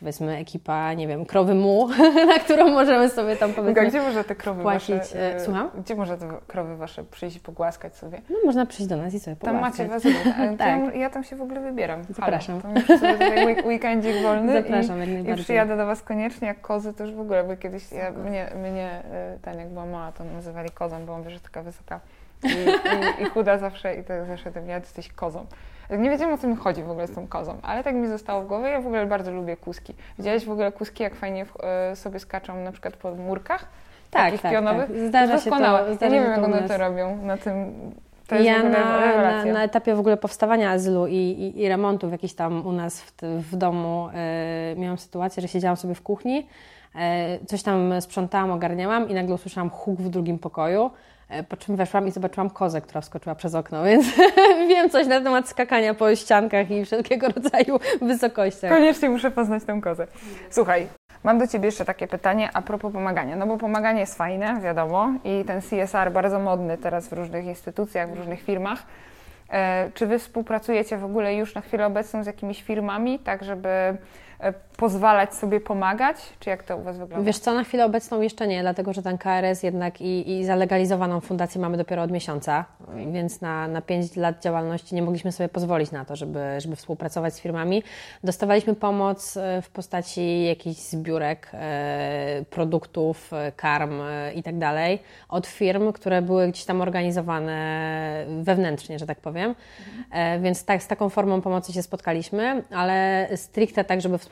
powiedzmy 0.00 0.36
ekipa, 0.36 0.92
nie 0.92 1.08
wiem, 1.08 1.26
krowy 1.26 1.54
mu, 1.54 1.88
na 2.32 2.38
którą 2.38 2.70
możemy 2.70 3.08
sobie 3.08 3.36
tam 3.36 3.52
powiedzmy 3.52 3.88
Gdzie 3.88 4.00
może 4.00 4.24
te 4.24 4.34
krowy 4.34 4.62
płacić, 4.62 4.96
wasze, 4.96 5.40
Słucham? 5.44 5.70
Gdzie 5.78 5.94
może 5.94 6.18
te 6.18 6.28
krowy 6.46 6.76
wasze 6.76 7.04
przyjść 7.04 7.36
i 7.36 7.40
pogłaskać 7.40 7.96
sobie? 7.96 8.20
No 8.30 8.36
można 8.44 8.66
przyjść 8.66 8.88
do 8.88 8.96
nas 8.96 9.14
i 9.14 9.20
sobie 9.20 9.36
pogłaskać. 9.36 9.76
Tam 9.76 9.88
macie 9.88 10.10
was 10.10 10.24
tak. 10.58 10.68
ja, 10.68 10.92
ja, 10.94 11.10
tam 11.10 11.24
się 11.24 11.36
w 11.36 11.42
ogóle 11.42 11.60
wybieram. 11.60 12.04
Zapraszam. 12.10 12.60
Halo, 12.60 12.74
to 12.86 12.98
sobie 12.98 13.12
tutaj 13.12 13.56
weekendzik 13.68 14.22
wolny 14.22 14.62
Zapraszam, 14.62 15.04
i, 15.04 15.30
i 15.30 15.34
przyjadę 15.34 15.76
do 15.76 15.86
was 15.86 16.02
koniecznie, 16.02 16.48
jak 16.48 16.60
kozy 16.60 16.94
to 16.94 17.04
już 17.04 17.14
w 17.14 17.20
ogóle, 17.20 17.44
bo 17.44 17.56
kiedyś 17.56 17.92
ja, 17.92 18.10
mnie, 18.10 18.50
mnie 18.62 19.02
ten 19.42 19.58
jak 19.58 19.68
była 19.68 19.86
mała, 19.86 20.12
to 20.12 20.24
nazywali 20.24 20.70
bo 20.98 21.14
on 21.14 21.30
że 21.30 21.40
taka 21.40 21.62
wysoka 21.62 22.00
i, 22.44 22.48
i, 22.48 23.22
i, 23.22 23.26
chuda 23.26 23.58
zawsze 23.58 23.94
i 23.94 24.04
tak 24.04 24.26
zawsze 24.26 24.52
to 24.52 24.60
ja 24.60 24.78
jesteś 24.78 25.08
kozą. 25.08 25.46
Nie 25.98 26.10
wiedziałam 26.10 26.34
o 26.34 26.38
co 26.38 26.48
mi 26.48 26.56
chodzi 26.56 26.82
w 26.82 26.90
ogóle 26.90 27.06
z 27.06 27.14
tą 27.14 27.28
kozą, 27.28 27.58
ale 27.62 27.84
tak 27.84 27.94
mi 27.94 28.08
zostało 28.08 28.42
w 28.42 28.46
głowie. 28.46 28.68
Ja 28.68 28.80
w 28.80 28.86
ogóle 28.86 29.06
bardzo 29.06 29.30
lubię 29.30 29.56
kuski. 29.56 29.94
Widziałeś 30.18 30.44
w 30.44 30.50
ogóle 30.50 30.72
kuski, 30.72 31.02
jak 31.02 31.14
fajnie 31.14 31.44
w, 31.44 31.56
y, 31.92 31.96
sobie 31.96 32.18
skaczą 32.18 32.64
na 32.64 32.72
przykład 32.72 32.96
po 32.96 33.14
murkach? 33.14 33.68
Tak, 34.10 34.38
tak, 34.38 34.52
pionowych? 34.52 34.88
tak. 34.88 34.98
Zdarza 35.08 35.38
się 35.38 35.50
to. 35.50 35.56
Zdarza 35.56 35.96
ja 36.00 36.08
nie 36.08 36.20
wiem, 36.20 36.30
jak 36.30 36.44
one 36.44 36.68
to 36.68 36.78
robią 36.78 37.16
na 37.16 37.36
tym 37.36 37.74
to 38.30 38.34
jest 38.34 38.46
ja 38.46 38.62
na, 38.62 39.00
na, 39.22 39.44
na, 39.44 39.62
etapie 39.64 39.94
w 39.94 40.00
ogóle 40.00 40.16
powstawania 40.16 40.70
azylu 40.70 41.06
i, 41.06 41.14
i, 41.14 41.60
i 41.60 41.68
remontów 41.68 42.12
jakiś 42.12 42.34
tam 42.34 42.66
u 42.66 42.72
nas 42.72 43.00
w, 43.00 43.12
w 43.22 43.56
domu 43.56 44.08
y, 44.72 44.78
miałam 44.78 44.98
sytuację, 44.98 45.40
że 45.40 45.48
siedziałam 45.48 45.76
sobie 45.76 45.94
w 45.94 46.02
kuchni, 46.02 46.46
coś 47.46 47.62
tam 47.62 48.00
sprzątałam, 48.00 48.50
ogarniałam 48.50 49.08
i 49.08 49.14
nagle 49.14 49.34
usłyszałam 49.34 49.70
huk 49.70 50.00
w 50.00 50.08
drugim 50.08 50.38
pokoju. 50.38 50.90
E, 51.30 51.42
po 51.42 51.56
czym 51.56 51.76
weszłam 51.76 52.08
i 52.08 52.10
zobaczyłam 52.10 52.50
kozę, 52.50 52.80
która 52.80 53.00
wskoczyła 53.00 53.34
przez 53.34 53.54
okno, 53.54 53.84
więc 53.90 54.06
wiem 54.68 54.90
coś 54.90 55.06
na 55.06 55.20
temat 55.20 55.48
skakania 55.48 55.94
po 55.94 56.16
ściankach 56.16 56.70
i 56.70 56.84
wszelkiego 56.84 57.28
rodzaju 57.28 57.80
wysokościach. 58.02 58.72
Koniecznie 58.72 59.10
muszę 59.10 59.30
poznać 59.30 59.64
tę 59.64 59.80
kozę. 59.82 60.06
Słuchaj, 60.50 60.86
mam 61.24 61.38
do 61.38 61.46
Ciebie 61.46 61.66
jeszcze 61.66 61.84
takie 61.84 62.06
pytanie 62.06 62.50
a 62.54 62.62
propos 62.62 62.92
pomagania. 62.92 63.36
No 63.36 63.46
bo 63.46 63.58
pomaganie 63.58 64.00
jest 64.00 64.14
fajne, 64.14 64.60
wiadomo, 64.60 65.12
i 65.24 65.44
ten 65.44 65.62
CSR 65.62 66.12
bardzo 66.12 66.38
modny 66.38 66.78
teraz 66.78 67.08
w 67.08 67.12
różnych 67.12 67.44
instytucjach, 67.44 68.10
w 68.12 68.16
różnych 68.16 68.42
firmach. 68.42 68.82
E, 69.50 69.90
czy 69.94 70.06
Wy 70.06 70.18
współpracujecie 70.18 70.98
w 70.98 71.04
ogóle 71.04 71.34
już 71.34 71.54
na 71.54 71.60
chwilę 71.60 71.86
obecną 71.86 72.24
z 72.24 72.26
jakimiś 72.26 72.62
firmami, 72.62 73.18
tak 73.18 73.44
żeby 73.44 73.68
E, 73.68 73.96
pozwalać 74.80 75.34
sobie 75.34 75.60
pomagać? 75.60 76.16
Czy 76.40 76.50
jak 76.50 76.62
to 76.62 76.76
u 76.76 76.82
Was 76.82 76.98
wygląda? 76.98 77.26
Wiesz 77.26 77.38
co, 77.38 77.54
na 77.54 77.64
chwilę 77.64 77.84
obecną 77.84 78.20
jeszcze 78.20 78.46
nie, 78.48 78.62
dlatego 78.62 78.92
że 78.92 79.02
ten 79.02 79.18
KRS 79.18 79.62
jednak 79.62 80.00
i, 80.00 80.38
i 80.38 80.44
zalegalizowaną 80.44 81.20
fundację 81.20 81.60
mamy 81.60 81.76
dopiero 81.76 82.02
od 82.02 82.10
miesiąca, 82.10 82.64
więc 83.12 83.40
na, 83.40 83.68
na 83.68 83.82
5 83.82 84.16
lat 84.16 84.42
działalności 84.42 84.94
nie 84.94 85.02
mogliśmy 85.02 85.32
sobie 85.32 85.48
pozwolić 85.48 85.90
na 85.90 86.04
to, 86.04 86.16
żeby, 86.16 86.40
żeby 86.58 86.76
współpracować 86.76 87.34
z 87.34 87.40
firmami. 87.40 87.82
Dostawaliśmy 88.24 88.74
pomoc 88.74 89.36
e, 89.36 89.62
w 89.62 89.70
postaci 89.70 90.44
jakichś 90.44 90.80
zbiórek, 90.80 91.50
e, 91.54 92.44
produktów, 92.50 93.30
karm 93.56 94.00
i 94.34 94.42
tak 94.42 94.58
dalej 94.58 94.98
od 95.28 95.46
firm, 95.46 95.92
które 95.92 96.22
były 96.22 96.48
gdzieś 96.48 96.64
tam 96.64 96.80
organizowane 96.80 98.26
wewnętrznie, 98.42 98.98
że 98.98 99.06
tak 99.06 99.20
powiem. 99.20 99.54
Więc 100.40 100.64
tak, 100.64 100.82
z 100.82 100.86
taką 100.86 101.08
formą 101.08 101.40
pomocy 101.40 101.72
się 101.72 101.82
spotkaliśmy, 101.82 102.62
ale 102.70 103.28
stricte 103.36 103.84
tak, 103.84 104.00
żeby 104.00 104.18
współpracować 104.18 104.29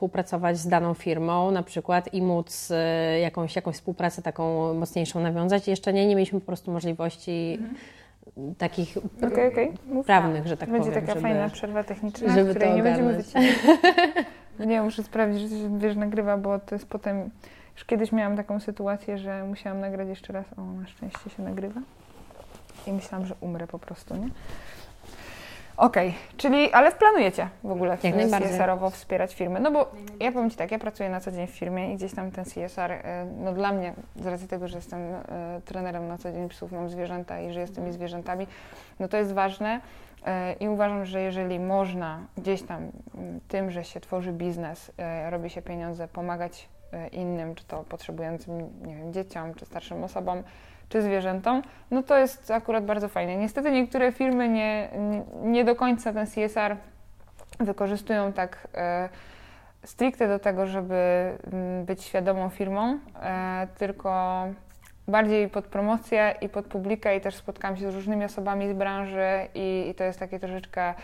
z 0.52 0.68
daną 0.68 0.94
firmą 0.94 1.50
na 1.50 1.62
przykład 1.62 2.14
i 2.14 2.22
móc 2.22 2.70
e, 2.70 3.20
jakąś, 3.20 3.56
jakąś 3.56 3.74
współpracę 3.74 4.22
taką 4.22 4.74
mocniejszą 4.74 5.20
nawiązać. 5.20 5.68
Jeszcze 5.68 5.92
nie, 5.92 6.06
nie 6.06 6.16
mieliśmy 6.16 6.40
po 6.40 6.46
prostu 6.46 6.72
możliwości 6.72 7.58
mhm. 7.60 8.54
takich 8.58 8.96
okay, 9.26 9.48
okay. 9.48 9.72
prawnych, 10.06 10.46
że 10.46 10.56
tak 10.56 10.70
Będzie 10.70 10.90
powiem. 10.90 10.94
Będzie 10.94 11.06
taka 11.06 11.20
żeby, 11.20 11.34
fajna 11.34 11.50
przerwa 11.50 11.84
techniczna, 11.84 12.34
żeby 12.34 12.54
której 12.54 12.74
nie 12.74 12.82
będziemy 12.82 13.14
wycinać. 13.14 13.54
nie, 14.66 14.82
muszę 14.82 15.02
sprawdzić, 15.02 15.42
że 15.42 15.48
się 15.48 15.78
wiesz, 15.78 15.96
nagrywa, 15.96 16.36
bo 16.36 16.58
to 16.58 16.74
jest 16.74 16.88
potem... 16.88 17.30
Już 17.74 17.84
kiedyś 17.84 18.12
miałam 18.12 18.36
taką 18.36 18.60
sytuację, 18.60 19.18
że 19.18 19.44
musiałam 19.44 19.80
nagrać 19.80 20.08
jeszcze 20.08 20.32
raz. 20.32 20.46
O, 20.56 20.62
na 20.62 20.86
szczęście 20.86 21.30
się 21.36 21.42
nagrywa. 21.42 21.80
I 22.86 22.92
myślałam, 22.92 23.26
że 23.26 23.34
umrę 23.40 23.66
po 23.66 23.78
prostu, 23.78 24.16
nie? 24.16 24.28
Okej, 25.78 26.08
okay. 26.08 26.20
czyli, 26.36 26.72
ale 26.72 26.92
planujecie 26.92 27.48
w 27.64 27.70
ogóle 27.70 27.96
w 27.96 28.00
CSR-owo 28.00 28.90
wspierać 28.90 29.34
firmy? 29.34 29.60
No 29.60 29.70
bo 29.70 29.90
ja 30.20 30.32
powiem 30.32 30.50
Ci 30.50 30.56
tak, 30.56 30.70
ja 30.70 30.78
pracuję 30.78 31.10
na 31.10 31.20
co 31.20 31.32
dzień 31.32 31.46
w 31.46 31.50
firmie 31.50 31.92
i 31.92 31.96
gdzieś 31.96 32.14
tam 32.14 32.30
ten 32.30 32.44
CSR, 32.44 32.92
y, 32.92 33.02
no 33.36 33.52
dla 33.52 33.72
mnie, 33.72 33.94
z 34.16 34.26
racji 34.26 34.48
tego, 34.48 34.68
że 34.68 34.78
jestem 34.78 35.00
y, 35.00 35.20
trenerem 35.64 36.08
na 36.08 36.18
co 36.18 36.32
dzień 36.32 36.48
psów, 36.48 36.72
mam 36.72 36.88
zwierzęta 36.88 37.40
i 37.40 37.52
żyję 37.52 37.66
z 37.66 37.72
tymi 37.72 37.92
zwierzętami, 37.92 38.46
no 39.00 39.08
to 39.08 39.16
jest 39.16 39.32
ważne 39.32 39.80
y, 39.80 40.30
i 40.60 40.68
uważam, 40.68 41.04
że 41.04 41.20
jeżeli 41.20 41.60
można 41.60 42.20
gdzieś 42.38 42.62
tam 42.62 42.90
tym, 43.48 43.70
że 43.70 43.84
się 43.84 44.00
tworzy 44.00 44.32
biznes, 44.32 44.92
robi 45.30 45.50
się 45.50 45.62
pieniądze, 45.62 46.08
pomagać 46.08 46.68
innym, 47.12 47.54
czy 47.54 47.64
to 47.64 47.84
potrzebującym, 47.88 48.58
nie 48.86 48.96
wiem, 48.96 49.12
dzieciom, 49.12 49.54
czy 49.54 49.66
starszym 49.66 50.04
osobom, 50.04 50.42
czy 50.88 51.02
zwierzętom, 51.02 51.62
no 51.90 52.02
to 52.02 52.18
jest 52.18 52.50
akurat 52.50 52.84
bardzo 52.84 53.08
fajne. 53.08 53.36
Niestety 53.36 53.70
niektóre 53.70 54.12
firmy 54.12 54.48
nie, 54.48 54.88
nie, 55.42 55.64
do 55.64 55.76
końca 55.76 56.12
ten 56.12 56.26
CSR 56.26 56.76
wykorzystują 57.60 58.32
tak 58.32 58.68
e, 58.74 59.08
stricte 59.84 60.28
do 60.28 60.38
tego, 60.38 60.66
żeby 60.66 61.32
mm, 61.52 61.84
być 61.84 62.02
świadomą 62.04 62.48
firmą, 62.48 62.98
e, 63.22 63.66
tylko 63.78 64.44
bardziej 65.08 65.48
pod 65.48 65.64
promocję 65.64 66.34
i 66.40 66.48
pod 66.48 66.66
publikę 66.66 67.16
i 67.16 67.20
też 67.20 67.34
spotkałam 67.34 67.76
się 67.76 67.92
z 67.92 67.94
różnymi 67.94 68.24
osobami 68.24 68.68
z 68.68 68.72
branży 68.72 69.48
i, 69.54 69.86
i 69.90 69.94
to 69.94 70.04
jest 70.04 70.18
takie 70.18 70.40
troszeczkę 70.40 70.94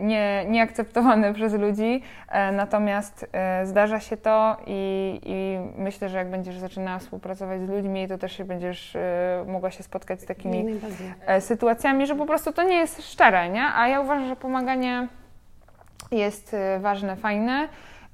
nie, 0.00 0.44
nieakceptowane 0.48 1.34
przez 1.34 1.54
ludzi, 1.54 2.02
e, 2.28 2.52
natomiast 2.52 3.26
e, 3.32 3.66
zdarza 3.66 4.00
się 4.00 4.16
to 4.16 4.56
i, 4.66 5.20
i, 5.24 5.58
myślę, 5.82 6.08
że 6.08 6.18
jak 6.18 6.30
będziesz 6.30 6.58
zaczynała 6.58 6.98
współpracować 6.98 7.60
z 7.60 7.68
ludźmi, 7.68 8.08
to 8.08 8.18
też 8.18 8.42
będziesz 8.42 8.96
mogła 9.46 9.70
się 9.70 9.82
spotkać 9.82 10.22
z 10.22 10.26
takimi 10.26 10.80
sytuacjami, 11.40 12.06
że 12.06 12.14
po 12.14 12.26
prostu 12.26 12.52
to 12.52 12.62
nie 12.62 12.76
jest 12.76 13.02
szczere, 13.02 13.48
nie? 13.48 13.64
A 13.74 13.88
ja 13.88 14.00
uważam, 14.00 14.28
że 14.28 14.36
pomaganie 14.36 15.08
jest 16.10 16.56
ważne, 16.80 17.16
fajne. 17.16 17.68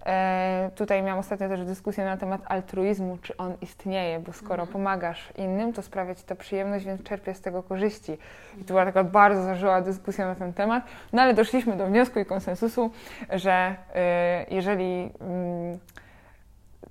E, 0.07 0.71
tutaj 0.75 1.03
miałam 1.03 1.19
ostatnio 1.19 1.49
też 1.49 1.65
dyskusję 1.65 2.05
na 2.05 2.17
temat 2.17 2.41
altruizmu, 2.45 3.19
czy 3.23 3.37
on 3.37 3.57
istnieje, 3.61 4.21
bo 4.21 4.33
skoro 4.33 4.63
mhm. 4.63 4.69
pomagasz 4.69 5.33
innym, 5.37 5.73
to 5.73 5.83
sprawia 5.83 6.15
ci 6.15 6.25
to 6.25 6.37
przyjemność, 6.37 6.85
więc 6.85 7.03
czerpiesz 7.03 7.37
z 7.37 7.41
tego 7.41 7.63
korzyści. 7.63 8.13
I 8.59 8.65
to 8.65 8.67
była 8.67 8.85
taka 8.85 9.05
bardzo 9.05 9.43
zażyła 9.43 9.81
dyskusja 9.81 10.27
na 10.27 10.35
ten 10.35 10.53
temat, 10.53 10.85
no 11.13 11.23
ale 11.23 11.35
doszliśmy 11.35 11.77
do 11.77 11.87
wniosku 11.87 12.19
i 12.19 12.25
konsensusu, 12.25 12.91
że 13.31 13.77
e, 13.95 14.47
jeżeli 14.51 15.11
mm, 15.21 15.79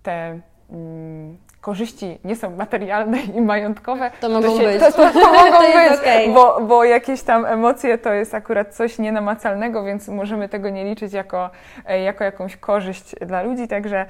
te 0.04 0.40
mm, 0.70 1.38
korzyści 1.62 2.20
nie 2.24 2.36
są 2.36 2.56
materialne 2.56 3.22
i 3.22 3.42
majątkowe, 3.42 4.12
to 4.20 4.30
mogą 4.30 4.58
się, 4.58 4.64
być. 4.64 4.80
To, 4.80 4.92
to, 4.92 5.10
to 5.10 5.34
mogą 5.34 5.52
to 5.52 5.62
być, 5.62 6.00
okay. 6.00 6.34
bo, 6.34 6.62
bo 6.62 6.84
jakieś 6.84 7.22
tam 7.22 7.46
emocje 7.46 7.98
to 7.98 8.14
jest 8.14 8.34
akurat 8.34 8.76
coś 8.76 9.00
nienamacalnego, 9.00 9.84
więc 9.84 10.08
możemy 10.08 10.50
tego 10.50 10.70
nie 10.70 10.86
liczyć 10.86 11.14
jako, 11.14 11.50
e, 11.86 12.02
jako 12.02 12.24
jakąś 12.24 12.58
korzyść 12.58 13.16
dla 13.16 13.42
ludzi, 13.42 13.68
także 13.68 14.06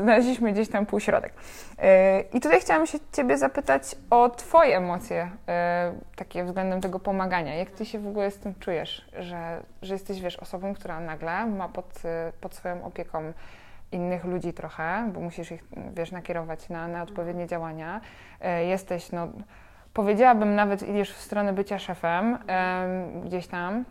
znaleźliśmy 0.00 0.52
gdzieś 0.52 0.68
tam 0.68 0.86
półśrodek. 0.86 1.32
E, 1.78 2.20
I 2.20 2.40
tutaj 2.40 2.60
chciałam 2.60 2.86
się 2.86 2.98
Ciebie 3.12 3.38
zapytać 3.38 3.82
o 4.10 4.30
Twoje 4.30 4.76
emocje, 4.76 5.30
e, 5.48 5.92
takie 6.16 6.44
względem 6.44 6.80
tego 6.80 7.00
pomagania. 7.00 7.54
Jak 7.54 7.70
Ty 7.70 7.86
się 7.86 7.98
w 7.98 8.06
ogóle 8.06 8.30
z 8.30 8.38
tym 8.38 8.54
czujesz, 8.60 9.04
że, 9.18 9.60
że 9.82 9.94
jesteś, 9.94 10.20
wiesz, 10.20 10.36
osobą, 10.36 10.74
która 10.74 11.00
nagle 11.00 11.46
ma 11.46 11.68
pod, 11.68 12.02
pod 12.40 12.54
swoją 12.54 12.84
opieką 12.84 13.32
innych 13.94 14.24
ludzi 14.24 14.52
trochę, 14.52 15.10
bo 15.14 15.20
musisz 15.20 15.52
ich, 15.52 15.64
wiesz, 15.96 16.12
nakierować 16.12 16.68
na, 16.68 16.88
na 16.88 17.02
odpowiednie 17.02 17.46
działania. 17.46 18.00
E, 18.40 18.64
jesteś, 18.64 19.12
no, 19.12 19.28
powiedziałabym 19.94 20.54
nawet 20.54 20.88
idziesz 20.88 21.12
w 21.12 21.20
stronę 21.20 21.52
bycia 21.52 21.78
szefem 21.78 22.38
gdzieś 23.24 23.46
tam, 23.46 23.84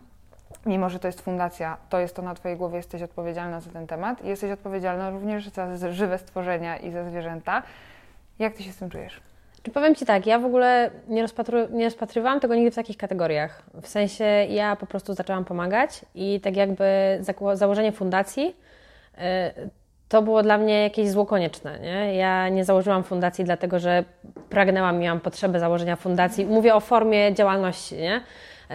mimo 0.66 0.90
że 0.90 0.98
to 0.98 1.08
jest 1.08 1.20
fundacja, 1.20 1.76
to 1.88 2.00
jest 2.00 2.16
to 2.16 2.22
na 2.22 2.34
Twojej 2.34 2.58
głowie, 2.58 2.76
jesteś 2.76 3.02
odpowiedzialna 3.02 3.60
za 3.60 3.70
ten 3.70 3.86
temat 3.86 4.24
i 4.24 4.28
jesteś 4.28 4.50
odpowiedzialna 4.50 5.10
również 5.10 5.50
za 5.74 5.92
żywe 5.92 6.18
stworzenia 6.18 6.76
i 6.76 6.90
za 6.90 7.04
zwierzęta. 7.04 7.62
Jak 8.38 8.54
Ty 8.54 8.62
się 8.62 8.72
z 8.72 8.76
tym 8.76 8.90
czujesz? 8.90 9.20
Czy 9.62 9.70
powiem 9.70 9.94
Ci 9.94 10.06
tak, 10.06 10.26
ja 10.26 10.38
w 10.38 10.44
ogóle 10.44 10.90
nie, 11.08 11.22
rozpatry, 11.22 11.68
nie 11.70 11.84
rozpatrywałam 11.84 12.40
tego 12.40 12.54
nigdy 12.54 12.70
w 12.70 12.74
takich 12.74 12.96
kategoriach. 12.96 13.62
W 13.82 13.88
sensie 13.88 14.24
ja 14.48 14.76
po 14.76 14.86
prostu 14.86 15.14
zaczęłam 15.14 15.44
pomagać 15.44 16.04
i 16.14 16.40
tak 16.40 16.56
jakby 16.56 16.84
założenie 17.54 17.92
fundacji 17.92 18.56
y, 19.14 19.20
to 20.08 20.22
było 20.22 20.42
dla 20.42 20.58
mnie 20.58 20.82
jakieś 20.82 21.10
zło 21.10 21.26
konieczne. 21.26 21.78
Nie? 21.80 22.14
Ja 22.14 22.48
nie 22.48 22.64
założyłam 22.64 23.04
fundacji 23.04 23.44
dlatego, 23.44 23.78
że 23.78 24.04
pragnęłam, 24.50 24.98
miałam 24.98 25.20
potrzebę 25.20 25.60
założenia 25.60 25.96
fundacji. 25.96 26.46
Mówię 26.46 26.74
o 26.74 26.80
formie 26.80 27.34
działalności. 27.34 27.96
Nie? 27.96 28.20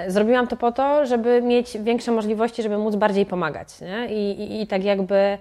Zrobiłam 0.07 0.47
to 0.47 0.57
po 0.57 0.71
to, 0.71 1.05
żeby 1.05 1.41
mieć 1.41 1.77
większe 1.77 2.11
możliwości, 2.11 2.63
żeby 2.63 2.77
móc 2.77 2.95
bardziej 2.95 3.25
pomagać. 3.25 3.81
Nie? 3.81 4.07
I, 4.07 4.41
i, 4.41 4.61
I 4.61 4.67
tak 4.67 4.83
jakby 4.83 5.37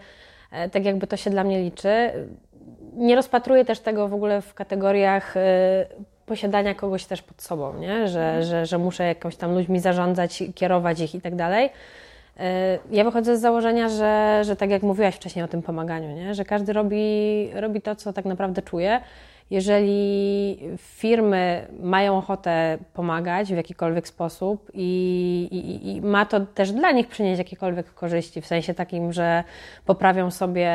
tak 0.73 0.85
jakby 0.85 1.07
to 1.07 1.17
się 1.17 1.31
dla 1.31 1.45
mnie 1.45 1.63
liczy. 1.63 2.13
Nie 2.93 3.17
rozpatruję 3.17 3.65
też 3.65 3.81
tego 3.81 4.09
w 4.09 4.15
ogóle 4.15 4.43
w 4.43 4.55
kategoriach 4.55 5.35
posiadania 6.27 6.75
kogoś 6.75 7.05
też 7.05 7.23
pod 7.23 7.43
sobą, 7.43 7.79
nie? 7.79 8.09
Że, 8.09 8.43
że, 8.43 8.67
że 8.67 8.79
muszę 8.79 9.05
jakąś 9.05 9.37
tam 9.37 9.55
ludźmi 9.55 9.81
zarządzać, 9.81 10.43
kierować 10.55 11.01
ich 11.01 11.15
i 11.15 11.21
tak 11.21 11.37
dalej. 11.37 11.71
E, 12.39 12.79
ja 12.91 13.05
wychodzę 13.05 13.37
z 13.37 13.41
założenia, 13.41 13.89
że, 13.89 14.41
że 14.45 14.57
tak 14.57 14.71
jak 14.71 14.83
mówiłaś 14.83 15.15
wcześniej 15.15 15.45
o 15.45 15.49
tym 15.49 15.63
pomaganiu, 15.63 16.17
nie? 16.17 16.35
że 16.35 16.45
każdy 16.45 16.73
robi, 16.73 17.49
robi 17.55 17.81
to, 17.81 17.97
co 17.97 18.13
tak 18.13 18.25
naprawdę 18.25 18.63
czuje 18.63 19.01
jeżeli 19.51 20.59
firmy 20.79 21.67
mają 21.81 22.19
ochotę 22.19 22.79
pomagać 22.95 23.53
w 23.53 23.57
jakikolwiek 23.57 24.09
sposób 24.09 24.71
i, 24.75 25.49
i, 25.51 25.97
i, 25.97 26.03
ma 26.03 26.27
to 26.27 26.41
też 26.41 26.73
dla 26.73 26.93
nich 26.93 27.09
przynieść 27.09 27.39
jakiekolwiek 27.39 27.95
korzyści, 27.95 28.41
w 28.41 28.47
sensie 28.47 28.75
takim, 28.75 29.13
że 29.13 29.45
poprawią 29.85 30.31
sobie 30.31 30.71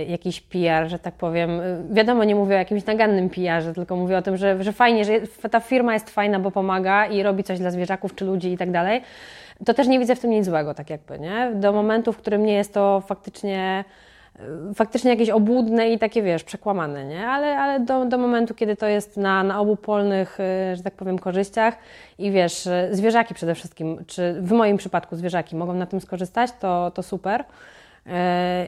y, 0.00 0.04
jakiś 0.04 0.40
PR, 0.40 0.88
że 0.88 0.98
tak 0.98 1.14
powiem. 1.14 1.50
Wiadomo, 1.90 2.24
nie 2.24 2.34
mówię 2.34 2.54
o 2.54 2.58
jakimś 2.58 2.86
nagannym 2.86 3.30
PR-ze, 3.30 3.74
tylko 3.74 3.96
mówię 3.96 4.18
o 4.18 4.22
tym, 4.22 4.36
że, 4.36 4.62
że 4.62 4.72
fajnie, 4.72 5.04
że 5.04 5.20
ta 5.50 5.60
firma 5.60 5.94
jest 5.94 6.10
fajna, 6.10 6.40
bo 6.40 6.50
pomaga 6.50 7.06
i 7.06 7.22
robi 7.22 7.44
coś 7.44 7.58
dla 7.58 7.70
zwierzaków 7.70 8.14
czy 8.14 8.24
ludzi 8.24 8.52
i 8.52 8.56
tak 8.56 8.70
dalej. 8.70 9.02
To 9.66 9.74
też 9.74 9.86
nie 9.86 9.98
widzę 9.98 10.16
w 10.16 10.20
tym 10.20 10.30
nic 10.30 10.46
złego, 10.46 10.74
tak 10.74 10.90
jakby, 10.90 11.18
nie? 11.18 11.52
Do 11.54 11.72
momentu, 11.72 12.12
w 12.12 12.16
którym 12.16 12.46
nie 12.46 12.54
jest 12.54 12.74
to 12.74 13.02
faktycznie 13.06 13.84
faktycznie 14.74 15.10
jakieś 15.10 15.30
obłudne 15.30 15.90
i 15.90 15.98
takie, 15.98 16.22
wiesz, 16.22 16.44
przekłamane, 16.44 17.04
nie? 17.04 17.28
Ale, 17.28 17.58
ale 17.58 17.80
do, 17.80 18.04
do 18.04 18.18
momentu, 18.18 18.54
kiedy 18.54 18.76
to 18.76 18.86
jest 18.86 19.16
na, 19.16 19.42
na 19.42 19.60
obu 19.60 19.76
polnych, 19.76 20.40
y, 20.40 20.76
że 20.76 20.82
tak 20.82 20.94
powiem, 20.94 21.18
korzyściach 21.18 21.74
i 22.18 22.30
wiesz, 22.30 22.66
y, 22.66 22.88
zwierzaki 22.92 23.34
przede 23.34 23.54
wszystkim, 23.54 24.04
czy 24.06 24.36
w 24.40 24.52
moim 24.52 24.76
przypadku 24.76 25.16
zwierzaki 25.16 25.56
mogą 25.56 25.74
na 25.74 25.86
tym 25.86 26.00
skorzystać, 26.00 26.50
to, 26.60 26.90
to 26.90 27.02
super. 27.02 27.44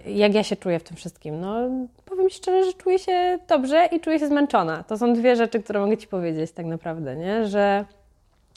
Jak 0.07 0.35
ja 0.35 0.43
się 0.43 0.57
czuję 0.57 0.79
w 0.79 0.85
tym 0.85 0.97
wszystkim? 0.97 1.41
No, 1.41 1.57
powiem 2.05 2.31
szczerze, 2.31 2.65
że 2.65 2.73
czuję 2.73 2.99
się 2.99 3.39
dobrze 3.49 3.87
i 3.87 4.01
czuję 4.01 4.19
się 4.19 4.27
zmęczona. 4.27 4.83
To 4.83 4.99
są 4.99 5.15
dwie 5.15 5.37
rzeczy, 5.37 5.63
które 5.63 5.81
mogę 5.81 5.97
Ci 5.97 6.07
powiedzieć 6.07 6.53
tak 6.53 6.67
naprawdę, 6.67 7.17
nie? 7.17 7.47
Że 7.47 7.85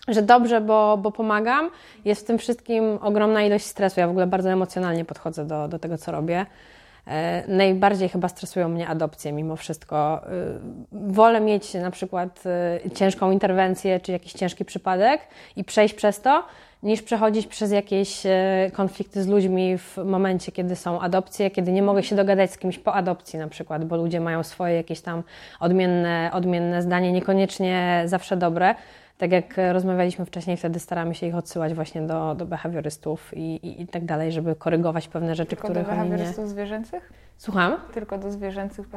że 0.08 0.22
dobrze, 0.22 0.62
bo, 0.62 0.98
bo 0.98 1.12
pomagam. 1.12 1.70
Jest 2.06 2.22
w 2.22 2.26
tym 2.26 2.38
wszystkim 2.38 3.00
ogromna 3.02 3.43
ilość 3.43 3.65
stresu. 3.65 4.00
Ja 4.00 4.08
w 4.08 4.12
ogóle 4.12 4.28
bardzo 4.28 4.50
emocjonalnie 4.50 5.06
podchodzę 5.06 5.46
do, 5.46 5.67
do 5.67 5.80
tego, 5.80 5.98
co 5.98 6.12
robię. 6.12 6.46
E, 7.08 7.43
najbardziej 7.48 8.10
chyba 8.10 8.28
stresują 8.28 8.70
mnie 8.70 8.88
adopcje 8.88 9.32
mimo 9.32 9.56
wszystko. 9.56 10.22
E, 10.26 10.30
wolę 10.91 11.41
mieć 11.41 11.74
na 11.74 11.91
przykład 11.91 12.43
e, 12.86 12.91
ciężką 12.91 13.32
interwencję 13.32 14.00
czy 14.00 14.12
jakiś 14.12 14.34
ciężki 14.34 14.65
przypadek 14.65 15.22
i 15.56 15.63
przejść 15.63 15.93
przez 15.93 16.22
to, 16.22 16.43
niż 16.84 17.02
przechodzić 17.02 17.48
przez 17.48 17.72
jakieś 17.72 18.24
konflikty 18.74 19.24
z 19.24 19.28
ludźmi 19.28 19.78
w 19.78 19.98
momencie, 19.98 20.52
kiedy 20.52 20.76
są 20.76 21.02
adopcje, 21.02 21.52
kiedy 21.52 21.72
nie 21.72 21.82
mogę 21.82 22.04
się 22.04 22.15
dogadać 22.15 22.52
z 22.52 22.58
kimś 22.58 22.80
po 22.80 22.93
adopcji 22.93 23.39
na 23.39 23.48
przykład, 23.48 23.86
bo 23.86 23.98
ludzie 23.98 24.20
mają 24.20 24.43
swoje 24.43 24.76
jakieś 24.76 25.02
tam 25.02 25.24
odmienne, 25.60 26.30
odmienne 26.34 26.82
zdanie, 26.82 27.12
niekoniecznie 27.12 28.04
zawsze 28.06 28.38
dobre 28.38 28.76
tak 29.18 29.32
jak 29.32 29.56
rozmawialiśmy 29.72 30.26
wcześniej, 30.26 30.58
wtedy 30.58 30.80
staramy 30.80 31.16
się 31.16 31.28
ich 31.28 31.36
odsyłać 31.36 31.74
właśnie 31.74 32.02
do, 32.02 32.36
do 32.36 32.46
behawiorystów 32.46 33.38
i, 33.38 33.56
i, 33.56 33.82
i 33.82 33.88
tak 33.88 34.06
dalej, 34.06 34.32
żeby 34.32 34.56
korygować 34.56 35.08
pewne 35.08 35.36
rzeczy, 35.36 35.50
Tylko 35.50 35.68
których 35.68 35.84
do 35.84 35.90
behawiorystów 35.90 36.46
nie... 36.46 36.48
zwierzęcych? 36.48 37.14
Słucham? 37.38 37.78
Tylko 37.94 38.18
do 38.18 38.32
zwierzęcych 38.32 38.88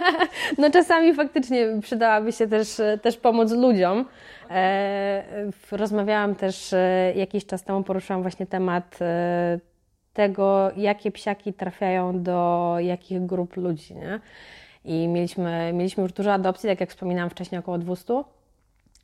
No 0.58 0.70
czasami 0.70 1.14
faktycznie 1.14 1.66
przydałaby 1.82 2.32
się 2.32 2.46
też, 2.46 2.80
też 3.02 3.16
pomoc 3.16 3.52
ludziom. 3.52 4.04
E, 4.50 5.22
rozmawiałam 5.70 6.34
też 6.34 6.72
e, 6.72 7.12
jakiś 7.16 7.46
czas 7.46 7.64
temu, 7.64 7.82
poruszyłam 7.82 8.22
właśnie 8.22 8.46
temat 8.46 8.98
e, 9.00 9.58
tego, 10.12 10.70
jakie 10.76 11.10
psiaki 11.10 11.52
trafiają 11.52 12.22
do 12.22 12.76
jakich 12.78 13.26
grup 13.26 13.56
ludzi. 13.56 13.94
Nie? 13.94 14.20
I 14.84 15.08
mieliśmy, 15.08 15.72
mieliśmy 15.72 16.02
już 16.02 16.12
dużo 16.12 16.32
adopcji, 16.32 16.68
tak 16.68 16.80
jak 16.80 16.90
wspominałam 16.90 17.30
wcześniej, 17.30 17.58
około 17.58 17.78
200. 17.78 18.22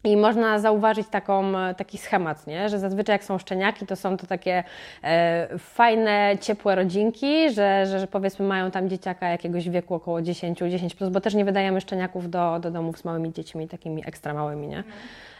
I 0.04 0.16
można 0.16 0.58
zauważyć 0.58 1.08
taką, 1.08 1.52
taki 1.76 1.98
schemat, 1.98 2.46
nie? 2.46 2.68
że 2.68 2.78
zazwyczaj 2.78 3.14
jak 3.14 3.24
są 3.24 3.38
szczeniaki, 3.38 3.86
to 3.86 3.96
są 3.96 4.16
to 4.16 4.26
takie 4.26 4.64
e, 5.04 5.48
fajne, 5.58 6.36
ciepłe 6.40 6.74
rodzinki, 6.74 7.50
że, 7.50 7.86
że, 7.86 8.00
że, 8.00 8.06
powiedzmy 8.06 8.46
mają 8.46 8.70
tam 8.70 8.88
dzieciaka 8.88 9.28
jakiegoś 9.28 9.68
wieku 9.68 9.94
około 9.94 10.22
10, 10.22 10.58
10 10.58 10.94
plus, 10.94 11.10
bo 11.10 11.20
też 11.20 11.34
nie 11.34 11.44
wydajemy 11.44 11.80
szczeniaków 11.80 12.30
do, 12.30 12.58
do 12.58 12.70
domów 12.70 12.98
z 12.98 13.04
małymi 13.04 13.32
dziećmi, 13.32 13.68
takimi 13.68 14.02
ekstra 14.06 14.34
małymi, 14.34 14.68
nie? 14.68 14.84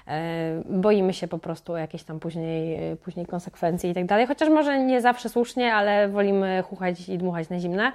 E, 0.08 0.62
boimy 0.70 1.14
się 1.14 1.28
po 1.28 1.38
prostu 1.38 1.76
jakieś 1.76 2.02
tam 2.02 2.20
później, 2.20 2.78
później 2.96 3.26
konsekwencje 3.26 3.90
i 3.90 3.94
tak 3.94 4.06
dalej, 4.06 4.26
chociaż 4.26 4.48
może 4.48 4.78
nie 4.78 5.00
zawsze 5.00 5.28
słusznie, 5.28 5.74
ale 5.74 6.08
wolimy 6.08 6.62
chuchać 6.62 7.08
i 7.08 7.18
dmuchać 7.18 7.48
na 7.48 7.58
zimne. 7.58 7.92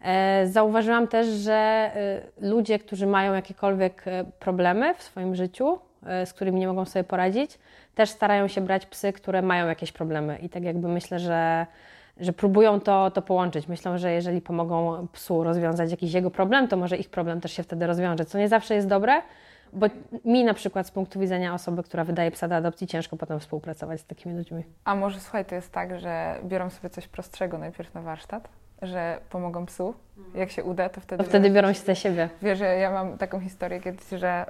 E, 0.00 0.46
zauważyłam 0.46 1.08
też, 1.08 1.26
że 1.26 1.52
e, 1.52 2.20
ludzie, 2.40 2.78
którzy 2.78 3.06
mają 3.06 3.34
jakiekolwiek 3.34 4.02
e, 4.06 4.24
problemy 4.24 4.94
w 4.94 5.02
swoim 5.02 5.34
życiu, 5.34 5.78
z 6.24 6.32
którymi 6.32 6.60
nie 6.60 6.66
mogą 6.66 6.84
sobie 6.84 7.04
poradzić, 7.04 7.58
też 7.94 8.10
starają 8.10 8.48
się 8.48 8.60
brać 8.60 8.86
psy, 8.86 9.12
które 9.12 9.42
mają 9.42 9.66
jakieś 9.66 9.92
problemy. 9.92 10.38
I 10.38 10.48
tak 10.48 10.62
jakby 10.62 10.88
myślę, 10.88 11.18
że, 11.18 11.66
że 12.20 12.32
próbują 12.32 12.80
to, 12.80 13.10
to 13.10 13.22
połączyć. 13.22 13.68
Myślą, 13.68 13.98
że 13.98 14.12
jeżeli 14.12 14.40
pomogą 14.40 15.06
psu 15.12 15.44
rozwiązać 15.44 15.90
jakiś 15.90 16.12
jego 16.12 16.30
problem, 16.30 16.68
to 16.68 16.76
może 16.76 16.96
ich 16.96 17.10
problem 17.10 17.40
też 17.40 17.52
się 17.52 17.62
wtedy 17.62 17.86
rozwiąże, 17.86 18.24
co 18.24 18.38
nie 18.38 18.48
zawsze 18.48 18.74
jest 18.74 18.88
dobre, 18.88 19.22
bo 19.72 19.86
mi 20.24 20.44
na 20.44 20.54
przykład 20.54 20.86
z 20.86 20.90
punktu 20.90 21.20
widzenia 21.20 21.54
osoby, 21.54 21.82
która 21.82 22.04
wydaje 22.04 22.30
psa 22.30 22.48
do 22.48 22.56
adopcji, 22.56 22.86
ciężko 22.86 23.16
potem 23.16 23.40
współpracować 23.40 24.00
z 24.00 24.04
takimi 24.04 24.34
ludźmi. 24.34 24.64
A 24.84 24.94
może 24.94 25.20
słuchaj, 25.20 25.44
to 25.44 25.54
jest 25.54 25.72
tak, 25.72 26.00
że 26.00 26.36
biorą 26.44 26.70
sobie 26.70 26.90
coś 26.90 27.08
prostszego 27.08 27.58
najpierw 27.58 27.94
na 27.94 28.02
warsztat, 28.02 28.48
że 28.82 29.18
pomogą 29.30 29.66
psu. 29.66 29.94
Mhm. 30.18 30.38
Jak 30.38 30.50
się 30.50 30.64
uda, 30.64 30.88
to 30.88 31.00
wtedy. 31.00 31.24
To 31.24 31.30
wtedy 31.30 31.50
biorą 31.50 31.72
się 31.72 31.80
za 31.80 31.94
siebie. 31.94 32.28
Wiesz, 32.42 32.58
że 32.58 32.76
ja 32.76 32.90
mam 32.90 33.18
taką 33.18 33.40
historię 33.40 33.80
kiedyś, 33.80 34.08
że 34.08 34.46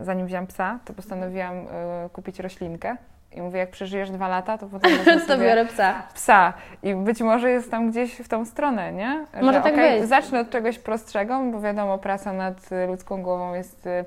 y, 0.00 0.04
zanim 0.04 0.26
wziąłem 0.26 0.46
psa, 0.46 0.78
to 0.84 0.92
postanowiłam 0.92 1.56
y, 1.56 1.66
kupić 2.12 2.38
roślinkę. 2.38 2.96
I 3.32 3.42
mówię, 3.42 3.58
jak 3.58 3.70
przeżyjesz 3.70 4.10
dwa 4.10 4.28
lata, 4.28 4.58
to 4.58 4.66
potem 4.66 4.90
to 5.28 5.38
biorę 5.38 5.64
psa. 5.64 6.02
Psa. 6.14 6.52
I 6.82 6.94
być 6.94 7.20
może 7.20 7.50
jest 7.50 7.70
tam 7.70 7.90
gdzieś 7.90 8.14
w 8.14 8.28
tą 8.28 8.44
stronę, 8.44 8.92
nie? 8.92 9.26
Że, 9.34 9.42
może 9.42 9.60
tak 9.60 9.72
okay, 9.72 10.00
być. 10.00 10.08
Zacznę 10.08 10.40
od 10.40 10.50
czegoś 10.50 10.78
prostszego, 10.78 11.40
bo 11.52 11.60
wiadomo, 11.60 11.98
praca 11.98 12.32
nad 12.32 12.70
ludzką 12.88 13.22
głową 13.22 13.54
jest 13.54 13.86
y, 13.86 14.04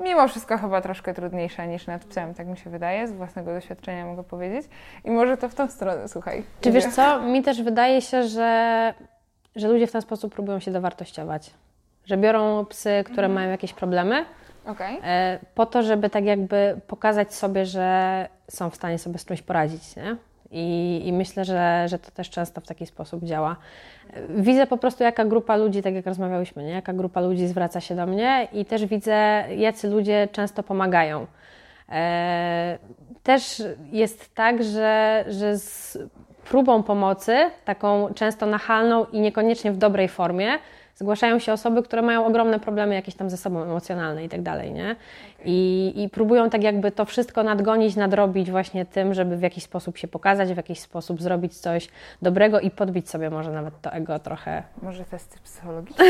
mimo 0.00 0.28
wszystko 0.28 0.58
chyba 0.58 0.80
troszkę 0.80 1.14
trudniejsza 1.14 1.64
niż 1.64 1.86
nad 1.86 2.04
psem, 2.04 2.34
tak 2.34 2.46
mi 2.46 2.56
się 2.56 2.70
wydaje, 2.70 3.08
z 3.08 3.12
własnego 3.12 3.52
doświadczenia 3.52 4.06
mogę 4.06 4.24
powiedzieć. 4.24 4.66
I 5.04 5.10
może 5.10 5.36
to 5.36 5.48
w 5.48 5.54
tą 5.54 5.68
stronę, 5.68 6.08
słuchaj. 6.08 6.42
Czy 6.60 6.72
wiesz 6.72 6.86
co, 6.86 7.22
mi 7.22 7.42
też 7.42 7.62
wydaje 7.62 8.02
się, 8.02 8.22
że 8.22 8.94
że 9.56 9.68
ludzie 9.68 9.86
w 9.86 9.92
ten 9.92 10.02
sposób 10.02 10.34
próbują 10.34 10.60
się 10.60 10.70
dowartościować. 10.70 11.50
Że 12.04 12.16
biorą 12.16 12.64
psy, 12.64 12.90
które 13.04 13.26
mhm. 13.26 13.32
mają 13.32 13.50
jakieś 13.50 13.72
problemy, 13.72 14.24
okay. 14.66 14.98
po 15.54 15.66
to, 15.66 15.82
żeby 15.82 16.10
tak 16.10 16.24
jakby 16.24 16.80
pokazać 16.86 17.34
sobie, 17.34 17.66
że 17.66 18.28
są 18.48 18.70
w 18.70 18.76
stanie 18.76 18.98
sobie 18.98 19.18
z 19.18 19.24
czymś 19.24 19.42
poradzić. 19.42 19.96
Nie? 19.96 20.16
I, 20.50 21.00
I, 21.04 21.12
myślę, 21.12 21.44
że, 21.44 21.84
że 21.88 21.98
to 21.98 22.10
też 22.10 22.30
często 22.30 22.60
w 22.60 22.66
taki 22.66 22.86
sposób 22.86 23.24
działa. 23.24 23.56
Widzę 24.28 24.66
po 24.66 24.76
prostu, 24.76 25.04
jaka 25.04 25.24
grupa 25.24 25.56
ludzi, 25.56 25.82
tak 25.82 25.94
jak 25.94 26.06
rozmawiałyśmy, 26.06 26.64
nie? 26.64 26.70
jaka 26.70 26.92
grupa 26.92 27.20
ludzi 27.20 27.46
zwraca 27.46 27.80
się 27.80 27.96
do 27.96 28.06
mnie 28.06 28.48
i 28.52 28.64
też 28.64 28.86
widzę, 28.86 29.44
jacy 29.56 29.88
ludzie 29.88 30.28
często 30.32 30.62
pomagają. 30.62 31.26
E, 31.88 32.78
też 33.22 33.62
jest 33.92 34.34
tak, 34.34 34.64
że, 34.64 35.24
że 35.28 35.58
z 35.58 35.98
próbą 36.44 36.82
pomocy, 36.82 37.36
taką 37.64 38.14
często 38.14 38.46
nachalną 38.46 39.06
i 39.06 39.20
niekoniecznie 39.20 39.72
w 39.72 39.76
dobrej 39.76 40.08
formie, 40.08 40.58
zgłaszają 40.94 41.38
się 41.38 41.52
osoby, 41.52 41.82
które 41.82 42.02
mają 42.02 42.26
ogromne 42.26 42.60
problemy 42.60 42.94
jakieś 42.94 43.14
tam 43.14 43.30
ze 43.30 43.36
sobą 43.36 43.62
emocjonalne 43.62 44.24
i 44.24 44.28
tak 44.28 44.42
dalej, 44.42 44.72
nie? 44.72 44.96
I, 45.44 45.92
I 45.96 46.08
próbują 46.08 46.50
tak 46.50 46.62
jakby 46.62 46.90
to 46.90 47.04
wszystko 47.04 47.42
nadgonić, 47.42 47.96
nadrobić 47.96 48.50
właśnie 48.50 48.86
tym, 48.86 49.14
żeby 49.14 49.36
w 49.36 49.42
jakiś 49.42 49.64
sposób 49.64 49.98
się 49.98 50.08
pokazać, 50.08 50.52
w 50.52 50.56
jakiś 50.56 50.80
sposób 50.80 51.22
zrobić 51.22 51.58
coś 51.58 51.88
dobrego 52.22 52.60
i 52.60 52.70
podbić 52.70 53.10
sobie 53.10 53.30
może 53.30 53.52
nawet 53.52 53.80
to 53.80 53.92
ego 53.92 54.18
trochę. 54.18 54.62
Może 54.82 55.04
testy 55.04 55.38
psychologiczne. 55.44 56.04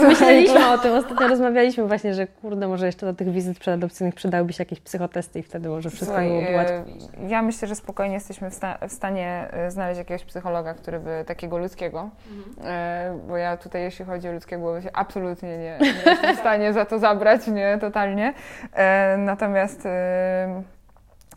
Myśleliśmy 0.08 0.68
o 0.68 0.78
tym, 0.78 0.94
ostatnio 0.94 1.28
rozmawialiśmy 1.28 1.84
właśnie, 1.84 2.14
że 2.14 2.26
kurde, 2.26 2.68
może 2.68 2.86
jeszcze 2.86 3.06
do 3.06 3.14
tych 3.14 3.30
wizyt 3.32 3.58
przedadopcyjnych 3.58 4.14
przydałyby 4.14 4.52
się 4.52 4.62
jakieś 4.62 4.80
psychotesty 4.80 5.38
i 5.38 5.42
wtedy 5.42 5.68
może 5.68 5.90
wszystko 5.90 6.06
Słuchaj, 6.06 6.28
byłoby 6.28 6.54
łatwiej. 6.54 7.28
Ja 7.28 7.42
myślę, 7.42 7.68
że 7.68 7.74
spokojnie 7.74 8.14
jesteśmy 8.14 8.50
w, 8.50 8.54
sta 8.54 8.78
w, 8.88 8.92
stanie 8.92 9.48
e, 9.50 9.70
znaleźć 9.70 9.98
jakiegoś 9.98 10.24
psychologa, 10.24 10.74
który 10.74 11.00
by 11.00 11.24
takiego 11.26 11.58
ludzkiego, 11.58 12.10
mhm. 12.30 12.66
e, 12.66 13.18
bo 13.28 13.36
ja 13.36 13.56
tutaj 13.56 13.82
jeśli 13.98 14.12
chodzi 14.12 14.28
o 14.28 14.32
ludzkie 14.32 14.58
głowy 14.58 14.82
się 14.82 14.90
absolutnie 14.92 15.58
nie, 15.58 15.78
nie 15.80 16.10
jestem 16.10 16.36
w 16.36 16.38
stanie 16.38 16.72
za 16.72 16.84
to 16.84 16.98
zabrać, 16.98 17.46
nie, 17.46 17.78
totalnie. 17.80 18.34
E, 18.72 19.16
natomiast 19.16 19.86
e, 19.86 20.62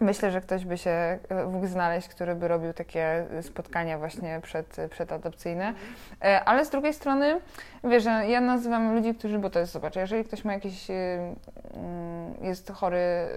Myślę, 0.01 0.31
że 0.31 0.41
ktoś 0.41 0.65
by 0.65 0.77
się 0.77 0.89
e, 0.89 1.45
mógł 1.45 1.67
znaleźć, 1.67 2.07
który 2.07 2.35
by 2.35 2.47
robił 2.47 2.73
takie 2.73 3.25
spotkania 3.41 3.97
właśnie 3.97 4.39
przed, 4.43 4.77
przedadopcyjne. 4.89 5.73
E, 6.23 6.43
ale 6.43 6.65
z 6.65 6.69
drugiej 6.69 6.93
strony, 6.93 7.41
wiesz, 7.83 8.05
ja 8.27 8.41
nazywam 8.41 8.95
ludzi, 8.95 9.15
którzy, 9.15 9.39
bo 9.39 9.49
to 9.49 9.59
jest, 9.59 9.71
zobacz, 9.71 9.95
jeżeli 9.95 10.23
ktoś 10.23 10.45
ma 10.45 10.53
jakiś, 10.53 10.89
e, 10.89 10.93
mm, 11.73 12.33
jest 12.41 12.71
chory, 12.71 13.27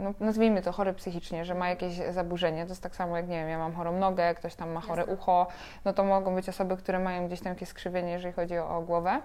no 0.00 0.14
nazwijmy 0.20 0.62
to 0.62 0.72
chory 0.72 0.92
psychicznie, 0.92 1.44
że 1.44 1.54
ma 1.54 1.68
jakieś 1.68 1.94
zaburzenie, 2.10 2.64
to 2.64 2.68
jest 2.68 2.82
tak 2.82 2.96
samo 2.96 3.16
jak, 3.16 3.28
nie 3.28 3.36
wiem, 3.36 3.48
ja 3.48 3.58
mam 3.58 3.72
chorą 3.72 3.98
nogę, 3.98 4.34
ktoś 4.34 4.54
tam 4.54 4.70
ma 4.70 4.80
chore 4.80 5.06
ucho, 5.06 5.46
no 5.84 5.92
to 5.92 6.04
mogą 6.04 6.34
być 6.34 6.48
osoby, 6.48 6.76
które 6.76 6.98
mają 6.98 7.26
gdzieś 7.26 7.40
tam 7.40 7.52
jakieś 7.52 7.68
skrzywienie, 7.68 8.12
jeżeli 8.12 8.34
chodzi 8.34 8.58
o, 8.58 8.76
o 8.76 8.80
głowę. 8.80 9.20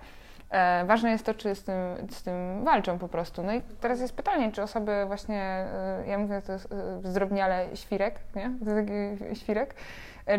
E, 0.53 0.85
ważne 0.85 1.11
jest 1.11 1.25
to, 1.25 1.33
czy 1.33 1.55
z 1.55 1.63
tym, 1.63 1.75
z 2.11 2.23
tym 2.23 2.63
walczą 2.63 2.99
po 2.99 3.07
prostu. 3.07 3.43
No 3.43 3.53
i 3.53 3.61
teraz 3.61 3.99
jest 3.99 4.15
pytanie, 4.15 4.51
czy 4.51 4.63
osoby 4.63 5.03
właśnie, 5.07 5.41
e, 5.41 6.03
ja 6.07 6.17
mówię 6.17 6.41
to 6.41 6.53
e, 6.53 6.59
zdrobniale 7.03 7.67
świrek, 7.73 8.19
nie? 8.35 8.51
Taki 8.65 9.35
świrek, 9.39 9.75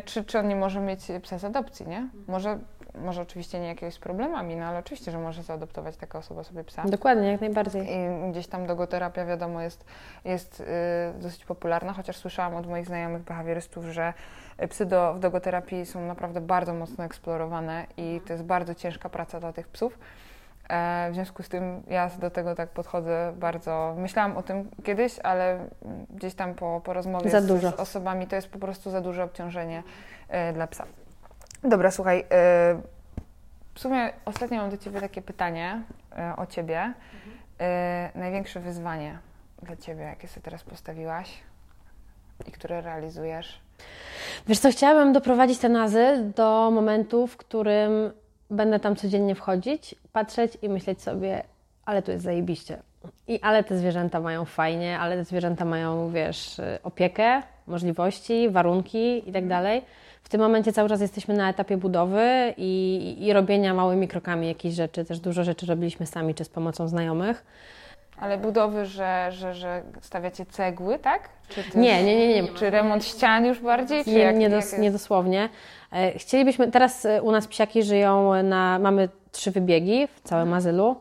czy, 0.05 0.25
czy 0.25 0.39
on 0.39 0.49
nie 0.49 0.57
może 0.57 0.81
mieć 0.81 1.01
psa 1.23 1.39
z 1.39 1.45
adopcji, 1.45 1.89
nie? 1.89 2.09
Może, 2.29 2.59
może 2.95 3.23
oczywiście 3.23 3.61
nie 3.61 3.69
jakiegoś 3.69 3.95
z 3.95 3.99
problemami, 3.99 4.57
no 4.57 4.65
ale 4.65 4.79
oczywiście, 4.79 5.11
że 5.11 5.19
może 5.19 5.43
zaadoptować 5.43 5.97
taka 5.97 6.19
osoba 6.19 6.45
sobie 6.45 6.65
psa. 6.65 6.83
Dokładnie, 6.85 7.31
jak 7.31 7.41
najbardziej. 7.41 7.83
I 7.83 8.31
gdzieś 8.31 8.47
tam 8.47 8.67
dogoterapia, 8.67 9.27
wiadomo, 9.27 9.63
jest, 9.63 9.85
jest 10.25 10.63
dosyć 11.19 11.45
popularna, 11.45 11.93
chociaż 11.93 12.17
słyszałam 12.17 12.55
od 12.55 12.67
moich 12.67 12.87
znajomych 12.87 13.23
behawiorystów, 13.23 13.85
że 13.85 14.13
psy 14.69 14.87
do, 14.87 15.15
w 15.15 15.21
dogoterapii 15.21 15.87
są 15.87 16.07
naprawdę 16.07 16.41
bardzo 16.41 16.75
mocno 16.75 17.05
eksplorowane 17.05 17.87
i 17.97 18.21
to 18.27 18.33
jest 18.33 18.45
bardzo 18.45 18.75
ciężka 18.75 19.09
praca 19.09 19.41
dla 19.41 19.53
tych 19.53 19.69
psów. 19.69 19.99
E, 20.69 21.09
w 21.11 21.15
związku 21.15 21.43
z 21.43 21.49
tym 21.49 21.83
ja 21.87 22.11
do 22.19 22.31
tego 22.31 22.55
tak 22.55 22.69
podchodzę 22.69 23.33
bardzo. 23.37 23.95
Myślałam 23.99 24.37
o 24.37 24.43
tym 24.43 24.71
kiedyś, 24.85 25.19
ale 25.19 25.69
gdzieś 26.11 26.35
tam 26.35 26.55
po, 26.55 26.81
po 26.85 26.93
rozmowie 26.93 27.31
z, 27.31 27.61
z, 27.61 27.65
osobami 27.65 28.27
to 28.27 28.37
jest 28.37 28.49
po 28.49 28.59
prostu 28.59 28.91
za 28.91 29.01
duże 29.01 29.25
obciążenie 29.25 29.83
e, 30.29 30.53
dla 30.53 30.67
psa. 30.67 30.85
Dobra, 31.65 31.91
słuchaj. 31.91 32.21
E, 32.21 32.25
w 33.75 33.81
sumie 33.81 34.13
ostatnio 34.25 34.61
mam 34.61 34.71
do 34.71 34.77
Ciebie 34.77 35.01
takie 35.01 35.23
pytanie 35.23 35.83
o 36.37 36.47
Ciebie. 36.47 36.79
Mhm. 36.79 36.95
Największe 38.15 38.61
wyzwanie 38.61 39.19
dla 39.63 39.77
Ciebie, 39.77 40.03
jakie 40.03 40.29
sobie 40.29 40.43
teraz 40.43 40.63
postawiłaś 40.63 41.41
i 42.47 42.53
które 42.53 42.81
realizujesz? 42.81 43.64
Wiesz 44.47 44.59
co, 44.59 44.71
chciałabym 44.71 45.13
doprowadzić 45.13 45.59
ten 45.59 45.77
azyl 45.77 46.33
do 46.37 46.71
momentu, 46.71 47.27
w 47.27 47.37
którym 47.37 48.11
będę 48.51 48.81
tam 48.81 48.97
codziennie 48.97 49.35
wchodzić, 49.35 49.95
patrzeć 50.13 50.59
i 50.63 50.69
myśleć 50.69 51.03
sobie, 51.03 51.43
ale 51.85 52.03
tu 52.03 52.11
jest 52.11 52.25
zajebiście. 52.25 52.79
I 53.29 53.41
ale 53.41 53.65
te 53.65 53.79
zwierzęta 53.79 54.21
mają 54.21 54.45
fajnie, 54.45 54.99
ale 54.99 55.17
te 55.17 55.25
zwierzęta 55.25 55.65
mają, 55.65 56.11
wiesz, 56.11 56.61
opiekę, 56.83 57.43
możliwości, 57.67 58.49
warunki 58.51 59.29
i 59.29 59.33
tak 59.33 59.49
dalej. 59.49 59.83
W 60.23 60.29
tym 60.29 60.41
momencie 60.41 60.73
cały 60.73 60.89
czas 60.89 61.01
jesteśmy 61.01 61.35
na 61.35 61.51
etapie 61.51 61.77
budowy 61.77 62.55
i, 62.57 63.17
i 63.21 63.33
robienia 63.33 63.75
małymi 63.75 64.09
krokami 64.09 64.49
jakichś 64.49 64.75
rzeczy. 64.75 65.05
Też 65.05 65.21
dużo 65.21 65.45
rzeczy 65.45 65.67
robiliśmy 65.67 66.07
sami 66.07 66.35
czy 66.35 66.45
z 66.45 66.49
pomocą 66.49 66.89
znajomych. 66.89 67.45
Ale 68.25 68.39
budowy, 68.39 68.87
że, 68.87 69.29
że, 69.33 69.55
że 69.55 69.83
stawiacie 70.01 70.47
cegły, 70.47 70.99
tak? 70.99 71.29
Czy 71.49 71.79
nie, 71.79 72.05
nie, 72.05 72.17
nie, 72.17 72.43
nie. 72.43 72.49
Czy 72.49 72.71
remont 72.71 73.05
ścian 73.05 73.47
już 73.47 73.61
bardziej? 73.61 74.05
Czy 74.05 74.11
nie, 74.11 74.19
jak, 74.19 74.37
nie, 74.37 74.51
dos, 74.51 74.73
jak 74.73 74.81
nie 74.81 74.91
dosłownie. 74.91 75.49
E, 75.93 76.19
chcielibyśmy, 76.19 76.71
teraz 76.71 77.05
e, 77.05 77.23
u 77.23 77.33
nas 77.33 77.47
psiaki 77.47 77.83
żyją 77.83 78.43
na, 78.43 78.79
mamy 78.79 79.09
trzy 79.33 79.51
wybiegi 79.51 80.07
w 80.07 80.21
całym 80.21 80.43
mhm. 80.49 80.59
azylu. 80.59 80.97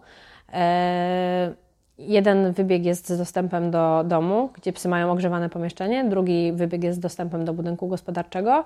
E, 0.54 1.54
jeden 1.98 2.52
wybieg 2.52 2.86
jest 2.86 3.10
z 3.10 3.18
dostępem 3.18 3.72
do 3.72 4.04
domu, 4.08 4.50
gdzie 4.54 4.74
psy 4.74 4.90
mają 4.90 5.12
ogrzewane 5.12 5.50
pomieszczenie. 5.50 6.06
Drugi 6.06 6.52
wybieg 6.54 6.84
jest 6.84 6.98
z 6.98 7.02
dostępem 7.02 7.46
do 7.46 7.54
budynku 7.54 7.88
gospodarczego, 7.88 8.66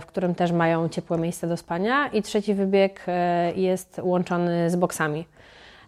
w 0.00 0.06
którym 0.06 0.34
też 0.34 0.52
mają 0.52 0.88
ciepłe 0.88 1.18
miejsce 1.18 1.48
do 1.48 1.56
spania. 1.56 2.08
I 2.08 2.22
trzeci 2.22 2.54
wybieg 2.54 3.06
jest 3.56 4.00
łączony 4.02 4.70
z 4.70 4.76
boksami. 4.76 5.26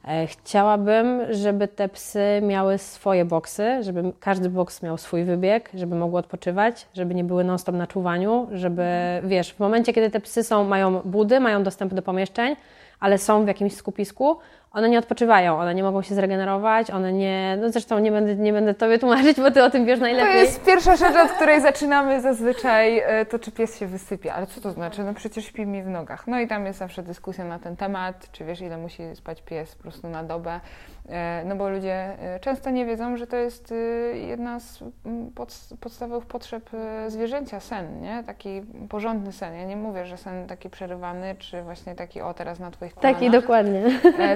E, 0.08 0.26
chciałabym, 0.26 1.20
żeby 1.30 1.68
te 1.68 1.88
psy 1.88 2.40
miały 2.42 2.78
swoje 2.78 3.24
boksy, 3.24 3.82
żeby 3.82 4.12
każdy 4.20 4.50
boks 4.50 4.82
miał 4.82 4.98
swój 4.98 5.24
wybieg, 5.24 5.70
żeby 5.74 5.96
mogły 5.96 6.18
odpoczywać, 6.18 6.86
żeby 6.94 7.14
nie 7.14 7.24
były 7.24 7.44
non-stop 7.44 7.74
na 7.74 7.86
czuwaniu, 7.86 8.48
żeby, 8.52 8.84
wiesz, 9.22 9.52
w 9.52 9.60
momencie, 9.60 9.92
kiedy 9.92 10.10
te 10.10 10.20
psy 10.20 10.44
są, 10.44 10.64
mają 10.64 11.00
budy, 11.04 11.40
mają 11.40 11.62
dostęp 11.62 11.94
do 11.94 12.02
pomieszczeń, 12.02 12.56
ale 13.00 13.18
są 13.18 13.44
w 13.44 13.48
jakimś 13.48 13.76
skupisku, 13.76 14.36
one 14.74 14.88
nie 14.88 14.98
odpoczywają, 14.98 15.58
one 15.58 15.74
nie 15.74 15.82
mogą 15.82 16.02
się 16.02 16.14
zregenerować, 16.14 16.90
one 16.90 17.12
nie, 17.12 17.58
no 17.60 17.70
zresztą 17.70 17.98
nie 17.98 18.10
będę, 18.10 18.36
nie 18.36 18.52
będę 18.52 18.74
Tobie 18.74 18.98
tłumaczyć, 18.98 19.40
bo 19.40 19.50
Ty 19.50 19.64
o 19.64 19.70
tym 19.70 19.86
wiesz 19.86 20.00
najlepiej. 20.00 20.32
To 20.32 20.38
jest 20.38 20.64
pierwsza 20.64 20.96
rzecz, 20.96 21.16
od 21.16 21.30
której 21.30 21.60
zaczynamy 21.60 22.20
zazwyczaj, 22.20 22.98
e, 22.98 23.26
to 23.26 23.38
czy 23.38 23.50
pies 23.52 23.78
się 23.78 23.86
wysypie, 23.86 24.34
ale 24.34 24.46
co 24.46 24.60
to 24.60 24.70
znaczy? 24.70 25.04
No 25.04 25.14
przecież 25.14 25.44
śpi 25.44 25.66
mi 25.66 25.82
w 25.82 25.88
nogach. 25.88 26.26
No 26.26 26.40
i 26.40 26.48
tam 26.48 26.66
jest 26.66 26.78
zawsze 26.78 27.02
dyskusja 27.02 27.44
na 27.44 27.58
ten 27.58 27.76
temat, 27.76 28.28
czy 28.32 28.44
wiesz, 28.44 28.60
ile 28.60 28.76
musi 28.76 29.02
spać 29.16 29.42
pies 29.42 29.74
po 29.74 29.82
prostu 29.82 30.08
na 30.08 30.24
dobę. 30.24 30.60
E, 31.08 31.42
no 31.44 31.56
bo 31.56 31.68
ludzie 31.68 31.94
e, 32.34 32.40
często 32.40 32.70
nie 32.70 32.86
wiedzą, 32.86 33.16
że 33.16 33.26
to 33.26 33.36
jest 33.36 33.72
e, 33.72 33.74
jedna 34.18 34.60
z 34.60 34.84
podstawowych 35.80 36.26
potrzeb 36.26 36.70
zwierzęcia, 37.08 37.60
sen, 37.60 38.00
nie? 38.00 38.22
Taki 38.26 38.62
porządny 38.88 39.32
sen. 39.32 39.54
Ja 39.54 39.64
nie 39.64 39.76
mówię, 39.76 40.06
że 40.06 40.16
sen 40.16 40.46
taki 40.46 40.70
przerywany, 40.70 41.34
czy 41.38 41.62
właśnie 41.62 41.94
taki 41.94 42.20
o 42.20 42.34
teraz 42.34 42.58
na 42.58 42.70
Twoich 42.70 42.94
kolanach. 42.94 43.20
Taki 43.20 43.30
dokładnie. 43.30 43.82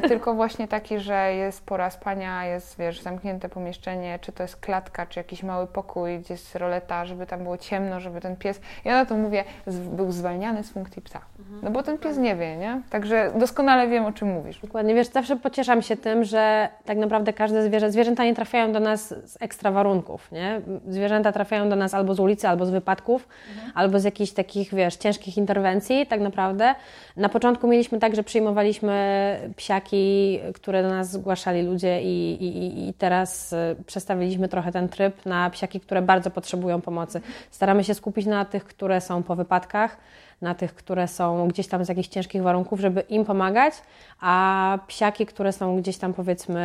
Tylko 0.09 0.35
właśnie 0.35 0.69
taki, 0.69 0.99
że 0.99 1.35
jest 1.35 1.67
pora 1.67 1.91
spania, 1.91 2.45
jest 2.45 2.79
wiesz, 2.79 3.03
zamknięte 3.03 3.49
pomieszczenie, 3.49 4.19
czy 4.19 4.33
to 4.33 4.43
jest 4.43 4.57
klatka, 4.57 5.07
czy 5.07 5.21
jakiś 5.21 5.43
mały 5.43 5.67
pokój, 5.67 6.19
gdzie 6.19 6.35
jest 6.35 6.57
roleta, 6.57 7.05
żeby 7.05 7.27
tam 7.27 7.43
było 7.43 7.59
ciemno, 7.59 8.01
żeby 8.01 8.21
ten 8.21 8.37
pies, 8.37 8.61
ja 8.85 8.93
na 8.93 9.07
to 9.07 9.17
mówię, 9.17 9.45
był 9.67 10.13
zwalniany 10.13 10.65
z 10.65 10.71
funkcji 10.71 11.03
psa. 11.03 11.21
Mhm. 11.49 11.65
No 11.65 11.71
bo 11.71 11.83
ten 11.83 11.99
pies 11.99 12.19
nie 12.19 12.37
wie, 12.37 12.57
nie? 12.57 12.83
Także 12.91 13.33
doskonale 13.37 13.89
wiem, 13.89 14.05
o 14.05 14.13
czym 14.13 14.29
mówisz. 14.29 14.61
Dokładnie. 14.61 14.95
Wiesz, 14.95 15.07
zawsze 15.07 15.37
pocieszam 15.37 15.83
się 15.83 15.97
tym, 15.97 16.25
że 16.25 16.69
tak 16.85 16.99
naprawdę 16.99 17.33
każde 17.33 17.63
zwierzę, 17.63 17.91
zwierzęta 17.91 18.25
nie 18.25 18.35
trafiają 18.35 18.73
do 18.73 18.81
nas 18.81 19.15
z 19.25 19.43
ekstra 19.43 19.71
warunków, 19.71 20.33
nie? 20.33 20.61
Zwierzęta 20.89 21.33
trafiają 21.33 21.69
do 21.69 21.77
nas 21.77 21.95
albo 21.95 22.15
z 22.15 22.21
ulicy, 22.21 22.49
albo 22.49 22.67
z 22.67 22.71
wypadków, 22.71 23.29
mhm. 23.55 23.73
albo 23.75 24.01
z 24.01 24.05
jakichś 24.05 24.33
takich, 24.33 24.75
wiesz, 24.75 24.97
ciężkich 24.97 25.37
interwencji, 25.37 26.07
tak 26.07 26.21
naprawdę. 26.21 26.75
Na 27.17 27.29
początku 27.29 27.69
mieliśmy 27.69 27.99
tak, 27.99 28.17
że 28.17 28.23
przyjmowaliśmy 28.23 29.37
psiaki, 29.57 30.41
które 30.55 30.83
do 30.83 30.89
nas 30.89 31.11
zgłaszali 31.11 31.63
ludzie 31.63 32.03
i, 32.03 32.33
i, 32.45 32.89
i 32.89 32.95
teraz 32.95 33.53
y, 33.53 33.57
przestawiliśmy 33.87 34.49
trochę 34.49 34.73
ten 34.73 34.89
tryb 34.89 35.27
na 35.27 35.51
psiaki, 35.51 35.81
które 35.81 36.03
bardzo 36.03 36.31
potrzebują 36.31 36.81
pomocy. 36.81 37.21
Staramy 37.51 37.85
się 37.85 37.95
skupić 37.95 38.27
na 38.27 38.45
tych, 38.45 38.65
które 38.65 39.01
są 39.01 39.23
po 39.23 39.37
wypadkach, 39.37 39.97
na 40.41 40.55
tych, 40.55 40.75
które 40.75 41.09
są 41.09 41.49
gdzieś 41.49 41.69
tam 41.69 41.85
z 41.85 41.89
jakichś 41.89 42.09
ciężkich 42.09 42.43
warunków, 42.43 42.81
żeby 42.81 43.01
im 43.01 43.25
pomagać, 43.25 43.75
a 44.21 44.79
psiaki, 44.87 45.27
które 45.27 45.53
są 45.53 45.77
gdzieś 45.77 45.99
tam 45.99 46.15
powiedzmy 46.15 46.63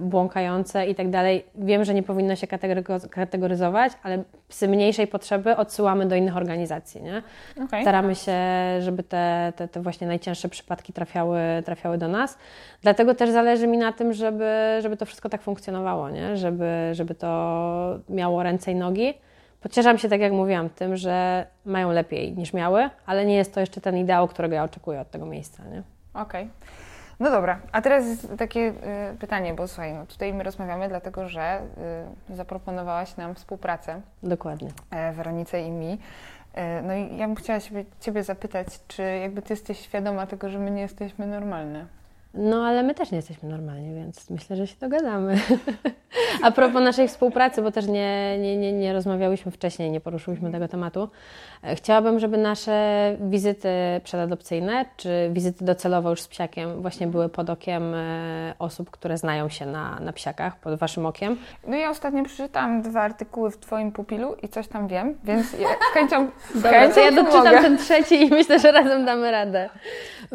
błąkające 0.00 0.86
i 0.86 0.94
tak 0.94 1.10
dalej, 1.10 1.44
wiem, 1.54 1.84
że 1.84 1.94
nie 1.94 2.02
powinno 2.02 2.36
się 2.36 2.46
kategoryzować, 3.10 3.92
ale 4.02 4.24
psy 4.48 4.68
mniejszej 4.68 5.06
potrzeby 5.06 5.56
odsyłamy 5.56 6.06
do 6.06 6.16
innych 6.16 6.36
organizacji. 6.36 7.02
Nie? 7.02 7.22
Okay. 7.64 7.82
Staramy 7.82 8.14
się, 8.14 8.36
żeby 8.80 9.02
te, 9.02 9.52
te, 9.56 9.68
te 9.68 9.80
właśnie 9.82 10.06
najcięższe 10.06 10.48
przypadki 10.48 10.92
trafiały, 10.92 11.38
trafiały 11.64 11.98
do 11.98 12.08
nas. 12.08 12.38
Dlatego 12.82 13.14
też 13.14 13.30
zależy 13.30 13.66
mi 13.66 13.78
na 13.78 13.92
tym, 13.92 14.12
żeby, 14.12 14.78
żeby 14.80 14.96
to 14.96 15.06
wszystko 15.06 15.28
tak 15.28 15.42
funkcjonowało, 15.42 16.10
nie? 16.10 16.36
Żeby, 16.36 16.90
żeby 16.92 17.14
to 17.14 17.98
miało 18.08 18.42
ręce 18.42 18.72
i 18.72 18.74
nogi. 18.74 19.14
Pocieszam 19.62 19.98
się, 19.98 20.08
tak 20.08 20.20
jak 20.20 20.32
mówiłam, 20.32 20.70
tym, 20.70 20.96
że 20.96 21.46
mają 21.64 21.90
lepiej 21.90 22.36
niż 22.36 22.52
miały, 22.52 22.90
ale 23.06 23.26
nie 23.26 23.36
jest 23.36 23.54
to 23.54 23.60
jeszcze 23.60 23.80
ten 23.80 23.96
ideał, 23.96 24.28
którego 24.28 24.54
ja 24.54 24.64
oczekuję 24.64 25.00
od 25.00 25.10
tego 25.10 25.26
miejsca. 25.26 25.62
Okej. 26.14 26.42
Okay. 26.42 26.48
No 27.20 27.30
dobra, 27.30 27.60
a 27.72 27.82
teraz 27.82 28.04
takie 28.38 28.60
y, 28.60 28.74
pytanie, 29.18 29.54
bo 29.54 29.68
słuchaj, 29.68 29.94
no 29.94 30.06
tutaj 30.06 30.34
my 30.34 30.44
rozmawiamy 30.44 30.88
dlatego, 30.88 31.28
że 31.28 31.60
y, 32.30 32.36
zaproponowałaś 32.36 33.16
nam 33.16 33.34
współpracę. 33.34 34.00
Dokładnie. 34.22 34.68
Y, 34.68 35.14
Weronice 35.14 35.62
i 35.62 35.70
mi. 35.70 35.98
E, 36.54 36.82
no 36.82 36.94
i 36.94 37.16
ja 37.16 37.26
bym 37.26 37.36
chciała 37.36 37.60
siebie, 37.60 37.84
Ciebie 38.00 38.22
zapytać, 38.22 38.66
czy 38.88 39.02
jakby 39.02 39.42
Ty 39.42 39.52
jesteś 39.52 39.78
świadoma 39.78 40.26
tego, 40.26 40.48
że 40.48 40.58
my 40.58 40.70
nie 40.70 40.82
jesteśmy 40.82 41.26
normalne? 41.26 41.86
No, 42.34 42.66
ale 42.66 42.82
my 42.82 42.94
też 42.94 43.10
nie 43.10 43.16
jesteśmy 43.16 43.48
normalni, 43.48 43.94
więc 43.94 44.30
myślę, 44.30 44.56
że 44.56 44.66
się 44.66 44.76
dogadamy. 44.80 45.38
A 46.42 46.50
propos 46.50 46.82
naszej 46.82 47.08
współpracy, 47.08 47.62
bo 47.62 47.72
też 47.72 47.86
nie, 47.86 48.38
nie, 48.38 48.56
nie, 48.56 48.72
nie 48.72 48.92
rozmawiałyśmy 48.92 49.52
wcześniej, 49.52 49.90
nie 49.90 50.00
poruszyłyśmy 50.00 50.52
tego 50.52 50.68
tematu. 50.68 51.08
E, 51.62 51.76
chciałabym, 51.76 52.18
żeby 52.18 52.38
nasze 52.38 53.16
wizyty 53.20 53.68
przedadopcyjne, 54.04 54.84
czy 54.96 55.30
wizyty 55.32 55.64
docelowe 55.64 56.10
już 56.10 56.20
z 56.20 56.28
psiakiem 56.28 56.82
właśnie 56.82 57.06
były 57.06 57.28
pod 57.28 57.50
okiem 57.50 57.94
e, 57.94 58.54
osób, 58.58 58.90
które 58.90 59.18
znają 59.18 59.48
się 59.48 59.66
na, 59.66 60.00
na 60.00 60.12
psiakach, 60.12 60.56
pod 60.56 60.74
Waszym 60.74 61.06
okiem. 61.06 61.36
No 61.66 61.76
ja 61.76 61.90
ostatnio 61.90 62.24
przeczytałam 62.24 62.82
dwa 62.82 63.00
artykuły 63.00 63.50
w 63.50 63.58
Twoim 63.58 63.92
pupilu 63.92 64.34
i 64.42 64.48
coś 64.48 64.68
tam 64.68 64.88
wiem, 64.88 65.18
więc 65.24 65.52
ja 65.52 65.68
z 65.68 65.94
chęcią, 65.94 66.28
z 66.60 66.62
chęcią 66.62 67.00
ja 67.00 67.12
doczytam 67.12 67.44
mogę. 67.44 67.60
ten 67.60 67.78
trzeci 67.78 68.22
i 68.26 68.30
myślę, 68.30 68.58
że 68.58 68.72
razem 68.72 69.04
damy 69.04 69.30
radę. 69.30 69.70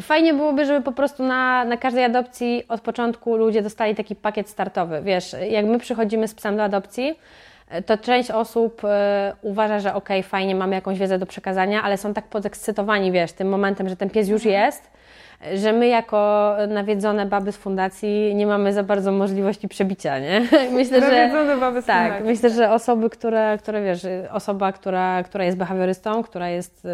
Fajnie 0.01 0.33
byłoby, 0.33 0.65
żeby 0.65 0.81
po 0.81 0.91
prostu 0.91 1.23
na, 1.23 1.65
na 1.65 1.77
każdej 1.87 2.03
adopcji 2.03 2.63
od 2.69 2.81
początku 2.81 3.37
ludzie 3.37 3.61
dostali 3.61 3.95
taki 3.95 4.15
pakiet 4.15 4.49
startowy. 4.49 5.01
Wiesz, 5.01 5.35
jak 5.49 5.65
my 5.65 5.79
przychodzimy 5.79 6.27
z 6.27 6.33
psem 6.33 6.57
do 6.57 6.63
adopcji, 6.63 7.19
to 7.85 7.97
część 7.97 8.31
osób 8.31 8.81
e, 8.83 9.33
uważa, 9.41 9.79
że 9.79 9.93
okej, 9.93 10.23
fajnie, 10.23 10.55
mamy 10.55 10.75
jakąś 10.75 10.99
wiedzę 10.99 11.19
do 11.19 11.25
przekazania, 11.25 11.83
ale 11.83 11.97
są 11.97 12.13
tak 12.13 12.27
podekscytowani, 12.27 13.11
wiesz, 13.11 13.31
tym 13.31 13.49
momentem, 13.49 13.89
że 13.89 13.95
ten 13.95 14.09
pies 14.09 14.27
już 14.27 14.45
jest, 14.45 14.91
że 15.55 15.73
my 15.73 15.87
jako 15.87 16.53
nawiedzone 16.67 17.25
baby 17.25 17.51
z 17.51 17.57
fundacji 17.57 18.35
nie 18.35 18.47
mamy 18.47 18.73
za 18.73 18.83
bardzo 18.83 19.11
możliwości 19.11 19.67
przebicia, 19.67 20.19
nie? 20.19 20.47
Myślę, 20.71 21.01
że 21.01 21.29
baby 21.59 21.81
z 21.81 21.85
tak, 21.85 22.03
fundacji. 22.03 22.27
myślę, 22.27 22.49
że 22.49 22.71
osoby, 22.71 23.09
które, 23.09 23.57
które 23.57 23.83
wiesz, 23.83 24.07
osoba, 24.31 24.71
która, 24.71 25.23
która 25.23 25.43
jest 25.45 25.57
behawiorystą, 25.57 26.23
która 26.23 26.49
jest 26.49 26.83
yy, 26.83 26.91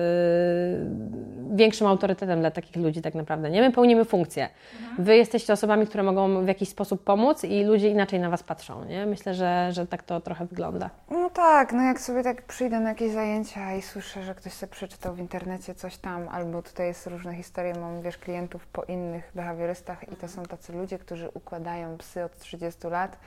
większym 1.56 1.88
autorytetem 1.88 2.39
dla 2.39 2.51
takich 2.51 2.75
ludzi 2.75 3.01
tak 3.01 3.15
naprawdę, 3.15 3.49
nie? 3.49 3.62
My 3.62 3.71
pełnimy 3.71 4.06
funkcję. 4.06 4.49
Mhm. 4.82 5.03
Wy 5.06 5.17
jesteście 5.17 5.53
osobami, 5.53 5.88
które 5.88 6.03
mogą 6.03 6.45
w 6.45 6.47
jakiś 6.47 6.69
sposób 6.69 7.03
pomóc 7.03 7.43
i 7.43 7.63
ludzie 7.63 7.89
inaczej 7.89 8.19
na 8.19 8.29
Was 8.29 8.43
patrzą, 8.43 8.86
nie? 8.86 9.06
Myślę, 9.06 9.34
że, 9.34 9.69
że 9.71 9.88
tak 9.88 10.03
to 10.03 10.21
trochę 10.21 10.45
wygląda. 10.45 10.89
No 11.12 11.29
tak, 11.29 11.73
no 11.73 11.82
jak 11.84 11.99
sobie 11.99 12.23
tak 12.23 12.41
przyjdę 12.41 12.79
na 12.79 12.89
jakieś 12.89 13.12
zajęcia 13.12 13.75
i 13.75 13.82
słyszę, 13.82 14.23
że 14.23 14.36
ktoś 14.36 14.53
sobie 14.53 14.71
przeczytał 14.71 15.13
w 15.13 15.19
internecie 15.19 15.75
coś 15.75 15.97
tam, 15.97 16.29
albo 16.29 16.62
tutaj 16.62 16.88
jest 16.88 17.08
różne 17.08 17.36
historie, 17.36 17.73
mam, 17.82 18.01
wiesz, 18.01 18.17
klientów 18.17 18.33
po 18.74 18.84
innych 18.84 19.32
behawiorystach 19.36 20.12
i 20.12 20.15
to 20.15 20.28
są 20.28 20.43
tacy 20.43 20.74
ludzie, 20.74 21.00
którzy 21.00 21.30
układają 21.30 21.98
psy 21.98 22.24
od 22.24 22.38
30 22.38 22.88
lat. 22.88 23.17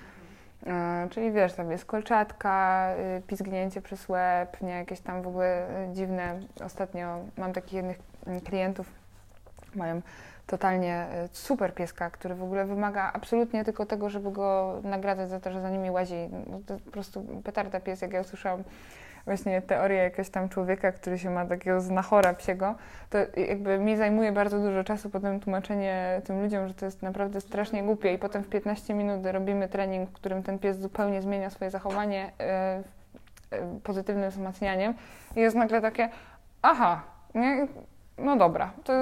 Yy, 0.67 0.73
czyli 1.11 1.33
wiesz, 1.33 1.53
tam 1.53 1.71
jest 1.71 1.85
kolczatka, 1.85 2.89
yy, 3.15 3.23
pizgnięcie 3.23 3.83
przez 3.83 4.09
łeb, 4.09 4.63
nie, 4.63 4.73
jakieś 4.73 5.01
tam 5.01 5.23
w 5.23 5.27
ogóle 5.27 5.67
yy, 5.89 5.95
dziwne. 5.95 6.41
Ostatnio 6.65 7.19
mam 7.37 7.53
takich 7.53 7.73
jednych 7.73 7.99
mm, 8.27 8.41
klientów, 8.41 8.87
mają 9.75 10.03
totalnie 10.47 11.07
super 11.33 11.75
pieska, 11.75 12.11
który 12.11 12.35
w 12.35 12.43
ogóle 12.43 12.65
wymaga 12.65 13.11
absolutnie 13.15 13.65
tylko 13.65 13.87
tego, 13.87 14.11
żeby 14.11 14.33
go 14.33 14.81
nagradzać 14.83 15.31
za 15.31 15.41
to, 15.41 15.53
że 15.53 15.61
za 15.61 15.71
nimi 15.71 15.91
łazi. 15.91 16.29
No, 16.51 16.61
to 16.67 16.77
po 16.85 16.91
prostu 16.91 17.27
petarda 17.45 17.81
pies, 17.81 18.03
jak 18.03 18.13
ja 18.13 18.21
usłyszałam 18.21 18.63
właśnie 19.27 19.63
teorię 19.63 19.97
jakiegoś 19.97 20.31
tam 20.31 20.49
człowieka, 20.49 20.93
który 20.93 21.19
się 21.19 21.31
ma 21.31 21.47
takiego 21.47 21.81
znachora 21.81 22.35
psiego, 22.35 22.75
to 23.11 23.19
jakby 23.37 23.79
mi 23.79 23.97
zajmuje 23.97 24.33
bardzo 24.33 24.59
dużo 24.59 24.85
czasu 24.85 25.11
potem 25.11 25.41
tłumaczenie 25.41 26.23
tym 26.25 26.43
ludziom, 26.43 26.69
że 26.69 26.75
to 26.75 26.85
jest 26.85 27.03
naprawdę 27.03 27.41
strasznie 27.41 27.83
głupie 27.83 28.15
i 28.15 28.19
potem 28.19 28.43
w 28.43 28.49
15 28.49 28.95
minut 28.95 29.27
robimy 29.27 29.69
trening, 29.69 30.11
w 30.11 30.13
którym 30.13 30.43
ten 30.43 30.59
pies 30.59 30.79
zupełnie 30.79 31.23
zmienia 31.23 31.51
swoje 31.51 31.71
zachowanie 31.71 32.33
e, 32.41 32.83
e, 33.51 33.81
pozytywnym 33.83 34.31
wzmacnianiem 34.31 34.95
i 35.37 35.41
jest 35.41 35.57
nagle 35.57 35.81
takie, 35.81 36.09
aha, 36.63 37.03
nie? 37.35 37.67
no 38.19 38.37
dobra, 38.37 38.71
to, 38.85 38.93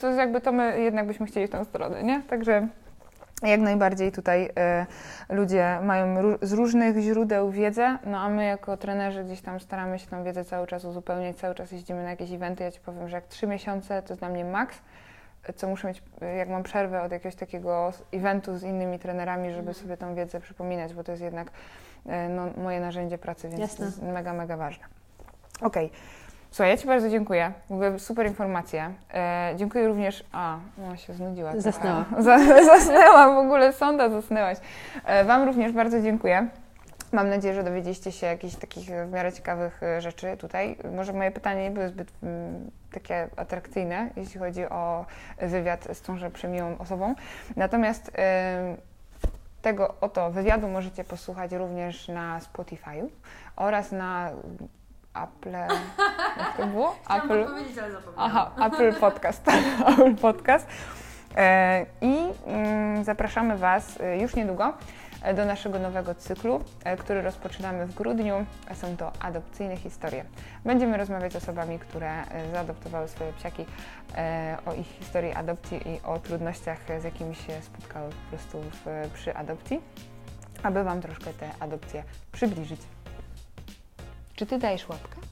to 0.00 0.06
jest 0.06 0.18
jakby 0.18 0.40
to 0.40 0.52
my 0.52 0.80
jednak 0.80 1.06
byśmy 1.06 1.26
chcieli 1.26 1.46
w 1.46 1.50
tę 1.50 1.64
stronę, 1.64 2.02
nie? 2.02 2.22
Także 2.22 2.68
jak 3.42 3.60
najbardziej 3.60 4.12
tutaj 4.12 4.50
y, 5.30 5.34
ludzie 5.34 5.78
mają 5.82 6.22
ró 6.22 6.38
z 6.42 6.52
różnych 6.52 6.98
źródeł 6.98 7.50
wiedzę, 7.50 7.98
no 8.04 8.18
a 8.18 8.28
my 8.28 8.44
jako 8.44 8.76
trenerzy 8.76 9.24
gdzieś 9.24 9.40
tam 9.40 9.60
staramy 9.60 9.98
się 9.98 10.06
tą 10.06 10.24
wiedzę 10.24 10.44
cały 10.44 10.66
czas 10.66 10.84
uzupełniać, 10.84 11.36
cały 11.36 11.54
czas 11.54 11.72
jeździmy 11.72 12.02
na 12.02 12.10
jakieś 12.10 12.32
eventy. 12.32 12.64
Ja 12.64 12.70
Ci 12.70 12.80
powiem, 12.80 13.08
że 13.08 13.16
jak 13.16 13.26
trzy 13.26 13.46
miesiące 13.46 14.02
to 14.02 14.12
jest 14.12 14.20
dla 14.20 14.28
mnie 14.28 14.44
maks, 14.44 14.78
co 15.56 15.68
muszę 15.68 15.88
mieć, 15.88 16.02
jak 16.36 16.48
mam 16.48 16.62
przerwę 16.62 17.02
od 17.02 17.12
jakiegoś 17.12 17.34
takiego 17.34 17.92
eventu 18.12 18.56
z 18.56 18.62
innymi 18.62 18.98
trenerami, 18.98 19.52
żeby 19.52 19.74
sobie 19.74 19.96
tą 19.96 20.14
wiedzę 20.14 20.40
przypominać, 20.40 20.94
bo 20.94 21.04
to 21.04 21.12
jest 21.12 21.22
jednak 21.22 21.48
y, 22.06 22.10
no, 22.28 22.46
moje 22.56 22.80
narzędzie 22.80 23.18
pracy, 23.18 23.48
więc 23.48 23.60
Jasne. 23.60 23.78
to 23.78 23.84
jest 23.84 24.02
mega, 24.02 24.32
mega 24.32 24.56
ważne. 24.56 24.84
Okej. 25.60 25.86
Okay. 25.86 25.98
Słuchaj, 26.50 26.70
ja 26.70 26.76
Ci 26.76 26.86
bardzo 26.86 27.10
dziękuję. 27.10 27.52
W 27.68 27.72
ogóle 27.72 27.98
super 27.98 28.26
informacje. 28.26 28.90
E, 29.14 29.52
dziękuję 29.56 29.88
również. 29.88 30.24
A, 30.32 30.58
no 30.78 30.96
się 30.96 31.12
znudziła. 31.12 31.60
Zasnęła. 31.60 32.04
zasnęła, 32.74 33.34
w 33.34 33.38
ogóle 33.38 33.72
sonda 33.72 34.10
zasnęłaś. 34.10 34.58
E, 35.04 35.24
wam 35.24 35.42
również 35.42 35.72
bardzo 35.72 36.00
dziękuję. 36.00 36.48
Mam 37.12 37.28
nadzieję, 37.28 37.54
że 37.54 37.64
dowiedzieliście 37.64 38.12
się 38.12 38.26
jakichś 38.26 38.54
takich 38.54 38.88
w 39.06 39.12
miarę 39.12 39.32
ciekawych 39.32 39.82
e, 39.82 40.00
rzeczy 40.00 40.36
tutaj. 40.36 40.76
Może 40.96 41.12
moje 41.12 41.30
pytanie 41.30 41.62
nie 41.62 41.70
były 41.70 41.88
zbyt 41.88 42.08
m, 42.22 42.28
mm, 42.28 42.70
takie 42.92 43.28
atrakcyjne, 43.36 44.10
jeśli 44.16 44.40
chodzi 44.40 44.64
o 44.64 45.06
wywiad 45.42 45.88
z 45.92 46.00
tąże 46.00 46.30
przemiłą 46.30 46.78
osobą. 46.78 47.14
Natomiast 47.56 48.10
e, 48.18 48.76
tego 49.62 49.94
oto 50.00 50.30
wywiadu 50.30 50.68
możecie 50.68 51.04
posłuchać 51.04 51.52
również 51.52 52.08
na 52.08 52.40
Spotify'u 52.40 53.08
oraz 53.56 53.92
na 53.92 54.30
Apple. 55.22 55.50
Jak 56.38 56.56
to 56.56 56.66
było? 56.66 56.96
Apple. 57.10 57.44
powiedzieć, 57.44 57.78
ale 57.78 57.92
zapomniałam. 57.92 58.30
Aha, 58.30 58.66
Apple 58.66 58.94
Podcast. 59.00 59.48
Apple 59.92 60.14
Podcast. 60.14 60.66
E, 61.36 61.86
I 62.00 62.16
mm, 62.46 63.04
zapraszamy 63.04 63.56
Was 63.56 64.00
e, 64.00 64.18
już 64.18 64.34
niedługo 64.36 64.72
e, 65.22 65.34
do 65.34 65.44
naszego 65.44 65.78
nowego 65.78 66.14
cyklu, 66.14 66.60
który 66.98 67.22
rozpoczynamy 67.22 67.86
w 67.86 67.94
grudniu. 67.94 68.46
Są 68.74 68.96
to 68.96 69.12
adopcyjne 69.20 69.76
historie. 69.76 70.24
Będziemy 70.64 70.96
rozmawiać 70.96 71.32
z 71.32 71.36
osobami, 71.36 71.78
które 71.78 72.22
zaadoptowały 72.52 73.08
swoje 73.08 73.32
psiaki, 73.32 73.66
o 74.66 74.74
ich 74.74 74.86
historii 74.86 75.32
adopcji 75.32 75.88
i 75.88 76.00
o 76.04 76.18
trudnościach, 76.18 76.78
z 77.00 77.04
jakimi 77.04 77.34
się 77.34 77.62
spotkały 77.62 78.10
po 78.10 78.36
prostu 78.36 78.60
w, 78.60 79.10
przy 79.14 79.36
adopcji, 79.36 79.80
aby 80.62 80.84
Wam 80.84 81.00
troszkę 81.00 81.32
te 81.32 81.50
adopcje 81.60 82.04
przybliżyć. 82.32 82.80
Czy 84.38 84.46
Ty 84.46 84.58
dajesz 84.58 84.88
łapkę? 84.88 85.27